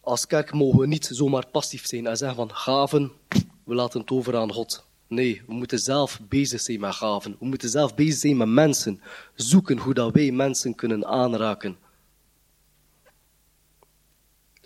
als 0.01 0.26
kerk 0.26 0.53
mogen 0.53 0.78
we 0.78 0.86
niet 0.86 1.09
zomaar 1.12 1.46
passief 1.46 1.86
zijn 1.86 2.07
en 2.07 2.16
zeggen 2.16 2.36
van 2.36 2.55
gaven, 2.55 3.12
we 3.64 3.74
laten 3.74 4.01
het 4.01 4.11
over 4.11 4.36
aan 4.36 4.53
God. 4.53 4.84
Nee, 5.07 5.42
we 5.46 5.53
moeten 5.53 5.78
zelf 5.78 6.20
bezig 6.28 6.61
zijn 6.61 6.80
met 6.80 6.94
gaven. 6.94 7.36
We 7.38 7.46
moeten 7.46 7.68
zelf 7.68 7.94
bezig 7.94 8.18
zijn 8.18 8.36
met 8.36 8.49
mensen. 8.49 9.01
Zoeken 9.34 9.78
hoe 9.78 9.94
dat 9.94 10.12
wij 10.12 10.30
mensen 10.30 10.74
kunnen 10.74 11.07
aanraken. 11.07 11.76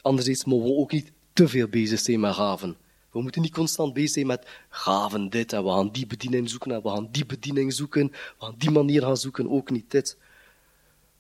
Anderzijds 0.00 0.44
mogen 0.44 0.68
we 0.68 0.76
ook 0.76 0.92
niet 0.92 1.12
te 1.32 1.48
veel 1.48 1.68
bezig 1.68 2.00
zijn 2.00 2.20
met 2.20 2.34
gaven. 2.34 2.76
We 3.10 3.22
moeten 3.22 3.42
niet 3.42 3.52
constant 3.52 3.92
bezig 3.92 4.10
zijn 4.10 4.26
met 4.26 4.46
gaven 4.68 5.30
dit 5.30 5.52
en 5.52 5.64
we 5.64 5.70
gaan 5.70 5.90
die 5.90 6.06
bediening 6.06 6.50
zoeken 6.50 6.72
en 6.72 6.82
we 6.82 6.88
gaan 6.88 7.08
die 7.10 7.26
bediening 7.26 7.72
zoeken. 7.72 8.06
We 8.10 8.44
gaan 8.44 8.54
die 8.58 8.70
manier 8.70 9.02
gaan 9.02 9.16
zoeken, 9.16 9.50
ook 9.50 9.70
niet 9.70 9.90
dit. 9.90 10.16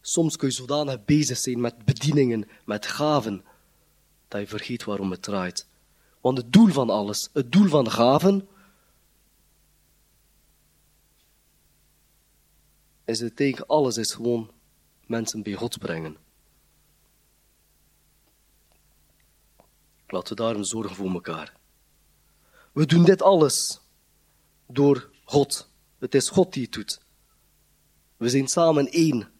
Soms 0.04 0.36
kun 0.36 0.48
je 0.48 0.54
zodanig 0.54 1.04
bezig 1.04 1.38
zijn 1.38 1.60
met 1.60 1.84
bedieningen, 1.84 2.48
met 2.64 2.86
gaven, 2.86 3.44
dat 4.28 4.40
je 4.40 4.46
vergeet 4.46 4.84
waarom 4.84 5.10
het 5.10 5.22
draait. 5.22 5.66
Want 6.20 6.38
het 6.38 6.52
doel 6.52 6.68
van 6.68 6.90
alles, 6.90 7.28
het 7.32 7.52
doel 7.52 7.68
van 7.68 7.90
gaven, 7.90 8.48
is 13.04 13.20
het 13.20 13.36
tegen 13.36 13.66
alles 13.66 13.96
is 13.96 14.12
gewoon 14.14 14.50
mensen 15.06 15.42
bij 15.42 15.52
God 15.54 15.78
brengen. 15.78 16.16
Laten 20.06 20.36
we 20.36 20.42
daarom 20.42 20.64
zorgen 20.64 20.96
voor 20.96 21.12
elkaar. 21.12 21.56
We 22.72 22.86
doen 22.86 23.04
dit 23.04 23.22
alles 23.22 23.80
door 24.66 25.10
God. 25.24 25.70
Het 25.98 26.14
is 26.14 26.28
God 26.28 26.52
die 26.52 26.62
het 26.62 26.72
doet. 26.72 27.00
We 28.16 28.28
zijn 28.28 28.48
samen 28.48 28.90
één. 28.90 29.31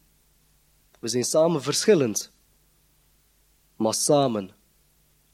We 1.02 1.08
zijn 1.08 1.24
samen 1.24 1.62
verschillend. 1.62 2.32
Maar 3.76 3.94
samen 3.94 4.50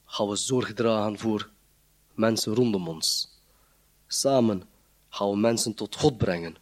gaan 0.05 0.27
we 0.27 0.35
zorg 0.35 0.73
dragen 0.73 1.17
voor 1.17 1.49
mensen 2.13 2.53
rondom 2.53 2.87
ons. 2.87 3.37
Samen 4.07 4.63
gaan 5.09 5.29
we 5.29 5.37
mensen 5.37 5.73
tot 5.73 5.95
God 5.95 6.17
brengen. 6.17 6.55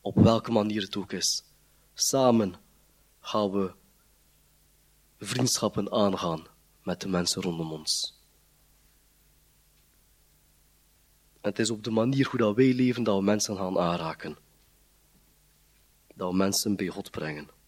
Op 0.00 0.14
welke 0.14 0.50
manier 0.50 0.82
het 0.82 0.96
ook 0.96 1.12
is. 1.12 1.44
Samen 1.94 2.54
gaan 3.20 3.50
we 3.50 3.74
vriendschappen 5.18 5.92
aangaan 5.92 6.46
met 6.82 7.00
de 7.00 7.08
mensen 7.08 7.42
rondom 7.42 7.72
ons. 7.72 8.20
Het 11.40 11.58
is 11.58 11.70
op 11.70 11.84
de 11.84 11.90
manier 11.90 12.28
hoe 12.28 12.38
dat 12.38 12.56
wij 12.56 12.72
leven 12.72 13.02
dat 13.02 13.16
we 13.16 13.22
mensen 13.22 13.56
gaan 13.56 13.78
aanraken. 13.78 14.36
Dat 16.14 16.30
we 16.30 16.36
mensen 16.36 16.76
bij 16.76 16.86
God 16.88 17.10
brengen. 17.10 17.62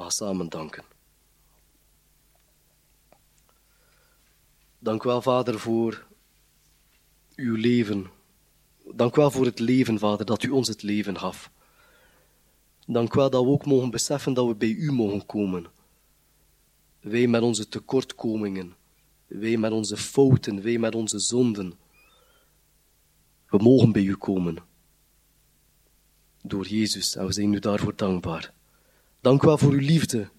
Gaan 0.00 0.10
samen 0.10 0.48
danken. 0.48 0.84
Dank 4.78 5.02
wel, 5.02 5.22
Vader, 5.22 5.58
voor 5.58 6.06
uw 7.36 7.54
leven. 7.54 8.06
Dank 8.94 9.16
wel 9.16 9.30
voor 9.30 9.44
het 9.44 9.58
leven, 9.58 9.98
Vader, 9.98 10.26
dat 10.26 10.42
u 10.42 10.50
ons 10.50 10.68
het 10.68 10.82
leven 10.82 11.18
gaf. 11.18 11.50
Dank 12.86 13.14
wel 13.14 13.30
dat 13.30 13.44
we 13.44 13.50
ook 13.50 13.66
mogen 13.66 13.90
beseffen 13.90 14.32
dat 14.32 14.46
we 14.46 14.54
bij 14.54 14.68
u 14.68 14.92
mogen 14.92 15.26
komen. 15.26 15.66
Wij 17.00 17.26
met 17.26 17.42
onze 17.42 17.68
tekortkomingen, 17.68 18.76
wij 19.26 19.56
met 19.56 19.72
onze 19.72 19.96
fouten, 19.96 20.62
wij 20.62 20.78
met 20.78 20.94
onze 20.94 21.18
zonden. 21.18 21.72
We 23.46 23.58
mogen 23.58 23.92
bij 23.92 24.02
u 24.02 24.14
komen. 24.14 24.56
Door 26.42 26.66
Jezus, 26.66 27.16
en 27.16 27.26
we 27.26 27.32
zijn 27.32 27.52
u 27.52 27.58
daarvoor 27.58 27.96
dankbaar. 27.96 28.58
Dank 29.20 29.42
u 29.42 29.46
wel 29.46 29.58
voor 29.58 29.72
uw 29.72 29.78
liefde. 29.78 30.30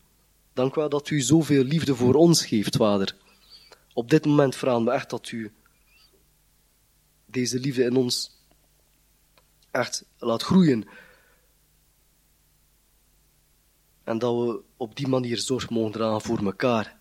Dank 0.53 0.75
u 0.75 0.79
wel 0.79 0.89
dat 0.89 1.09
u 1.09 1.21
zoveel 1.21 1.63
liefde 1.63 1.95
voor 1.95 2.13
ons 2.13 2.45
geeft, 2.45 2.75
Vader. 2.75 3.15
Op 3.93 4.09
dit 4.09 4.25
moment 4.25 4.55
vragen 4.55 4.85
we 4.85 4.91
echt 4.91 5.09
dat 5.09 5.31
u 5.31 5.53
deze 7.25 7.59
liefde 7.59 7.83
in 7.83 7.95
ons 7.95 8.37
echt 9.71 10.05
laat 10.17 10.43
groeien. 10.43 10.87
En 14.03 14.17
dat 14.17 14.35
we 14.35 14.61
op 14.77 14.95
die 14.95 15.07
manier 15.07 15.37
zorg 15.37 15.69
mogen 15.69 15.91
dragen 15.91 16.21
voor 16.21 16.45
elkaar. 16.45 16.99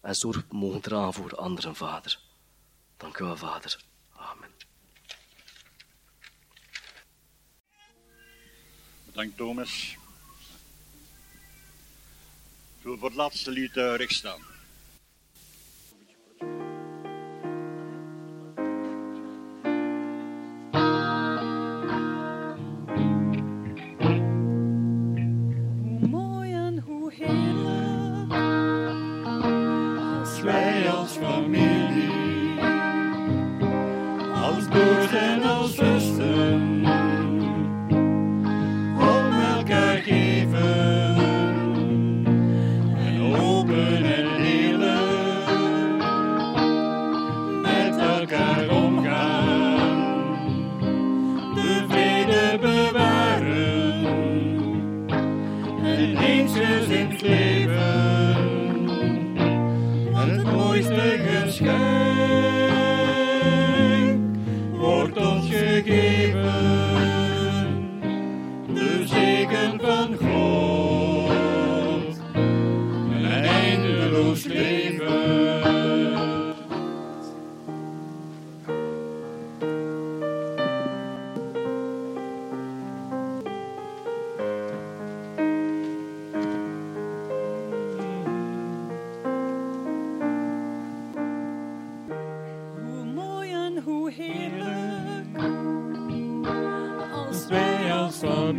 En 0.00 0.16
zorg 0.16 0.44
mogen 0.48 0.80
dragen 0.80 1.12
voor 1.12 1.36
anderen, 1.36 1.74
Vader. 1.74 2.20
Dank 2.96 3.18
u 3.18 3.24
wel, 3.24 3.36
Vader. 3.36 3.84
Amen. 4.12 4.50
Dank 9.12 9.36
Thomas. 9.36 9.96
Voor 12.84 13.04
het 13.04 13.14
laatste 13.14 13.50
lied 13.50 13.76
uh, 13.76 13.94
rechts 13.96 14.22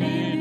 als 0.02 0.35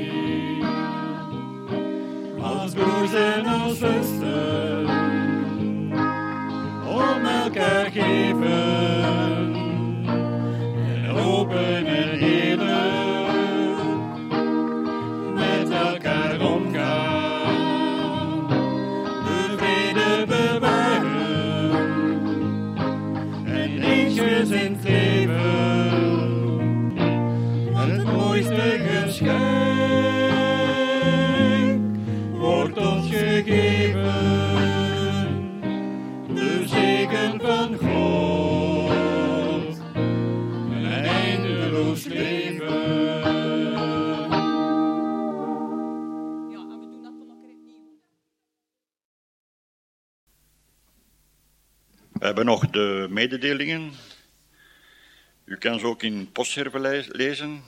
in 56.02 56.32
postscherven 56.32 56.80
le- 56.80 57.06
lezen. 57.08 57.62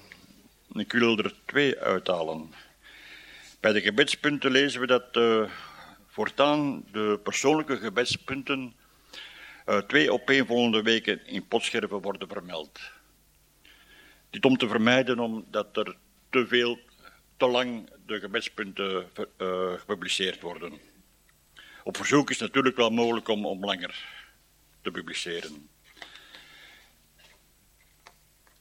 Ik 0.72 0.93
wil 0.93 1.18
er 1.18 1.35
twee 1.45 1.79
uithalen. 1.79 2.53
Bij 3.61 3.72
de 3.72 3.81
gebedspunten 3.81 4.51
lezen 4.51 4.81
we 4.81 4.87
dat 4.87 5.16
eh, 5.16 5.51
voortaan 6.07 6.85
de 6.93 7.20
persoonlijke 7.22 7.77
gebedspunten 7.77 8.74
eh, 9.64 9.79
twee 9.79 10.12
opeenvolgende 10.12 10.83
weken 10.83 11.27
in 11.27 11.47
potscherven 11.47 12.01
worden 12.01 12.29
vermeld. 12.29 12.81
Dit 14.31 14.45
om 14.45 14.57
te 14.57 14.68
vermijden 14.68 15.18
omdat 15.18 15.77
er 15.77 15.97
te 16.31 16.47
veel, 16.47 16.79
te 17.37 17.47
lang 17.47 17.91
de 18.07 18.20
gebedspunten 18.20 19.11
eh, 19.14 19.72
gepubliceerd 19.72 20.41
worden. 20.41 20.72
Op 21.85 21.97
verzoek 21.97 22.31
is 22.31 22.39
het 22.39 22.49
natuurlijk 22.49 22.77
wel 22.77 22.91
mogelijk 22.91 23.29
om, 23.29 23.47
om 23.47 23.64
langer 23.64 24.05
te 24.83 24.91
publiceren. 24.91 25.68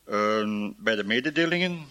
Eh, 0.05 0.69
bij 0.77 0.95
de 0.95 1.03
mededelingen 1.03 1.85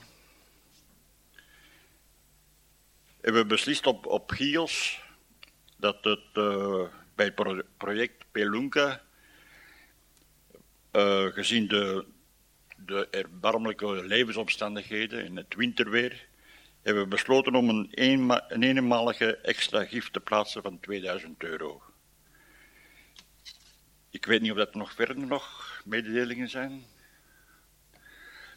hebben 3.20 3.42
we 3.42 3.46
beslist 3.48 3.86
op, 3.86 4.06
op 4.06 4.30
Gios 4.30 5.00
dat 5.76 6.04
het 6.04 6.20
eh, 6.32 6.84
bij 7.14 7.24
het 7.24 7.34
pro- 7.34 7.62
project 7.76 8.24
Pelunca, 8.30 9.02
eh, 10.90 11.26
gezien 11.26 11.68
de, 11.68 12.04
de 12.76 13.08
erbarmelijke 13.10 14.04
levensomstandigheden 14.06 15.24
in 15.24 15.36
het 15.36 15.54
winterweer, 15.54 16.26
hebben 16.82 17.02
we 17.02 17.08
besloten 17.08 17.54
om 17.54 17.68
een, 17.68 17.88
eenma- 17.90 18.44
een 18.48 18.62
eenmalige 18.62 19.36
extra 19.36 19.84
gift 19.84 20.12
te 20.12 20.20
plaatsen 20.20 20.62
van 20.62 20.80
2000 20.80 21.42
euro. 21.42 21.82
Ik 24.10 24.26
weet 24.26 24.40
niet 24.40 24.50
of 24.50 24.56
dat 24.56 24.74
nog 24.74 24.92
verder 24.92 25.26
nog 25.26 25.80
mededelingen 25.84 26.48
zijn. 26.48 26.84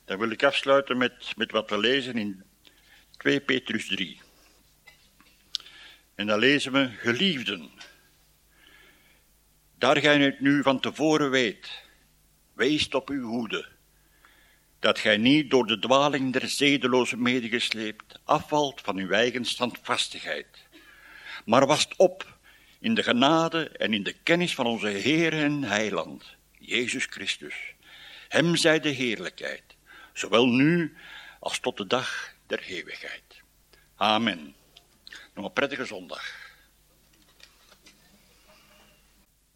Dan 0.08 0.20
wil 0.20 0.30
ik 0.30 0.44
afsluiten 0.44 0.98
met, 0.98 1.34
met 1.36 1.52
wat 1.52 1.70
we 1.70 1.78
lezen 1.78 2.18
in 2.18 2.44
2 3.18 3.42
Petrus 3.42 3.88
3. 3.88 4.22
En 6.16 6.28
dan 6.28 6.40
lezen 6.40 6.72
we, 6.72 6.90
geliefden, 6.98 7.72
daar 9.78 9.98
gij 9.98 10.20
het 10.20 10.40
nu 10.40 10.62
van 10.62 10.80
tevoren 10.80 11.30
weet, 11.30 11.84
wees 12.54 12.90
op 12.90 13.10
uw 13.10 13.28
hoede, 13.28 13.68
dat 14.80 15.00
gij 15.00 15.18
niet 15.18 15.50
door 15.50 15.66
de 15.66 15.80
dwaling 15.80 16.34
der 16.34 16.50
zedelozen 16.50 17.22
medegesleept 17.22 18.20
afvalt 18.24 18.82
van 18.82 18.98
uw 18.98 19.10
eigen 19.10 19.46
standvastigheid, 19.46 20.66
maar 21.46 21.66
wast 21.66 21.96
op 21.96 22.38
in 22.80 22.94
de 22.94 23.04
genade 23.04 23.70
en 23.70 23.94
in 23.94 24.04
de 24.04 24.14
kennis 24.24 24.56
van 24.56 24.66
onze 24.66 24.88
Heer 24.88 25.34
en 25.34 25.64
Heiland, 25.64 26.36
Jezus 26.60 27.06
Christus. 27.06 27.56
Hem 28.28 28.56
zij 28.56 28.80
de 28.80 28.90
heerlijkheid, 28.90 29.67
zowel 30.18 30.46
nu 30.48 30.98
als 31.40 31.60
tot 31.60 31.78
de 31.78 31.88
dag 31.88 32.34
der 32.48 32.60
eeuwigheid. 32.60 33.42
Amen. 33.96 34.56
Nog 35.34 35.46
een 35.46 35.54
prettige 35.54 35.86
zondag. 35.86 36.47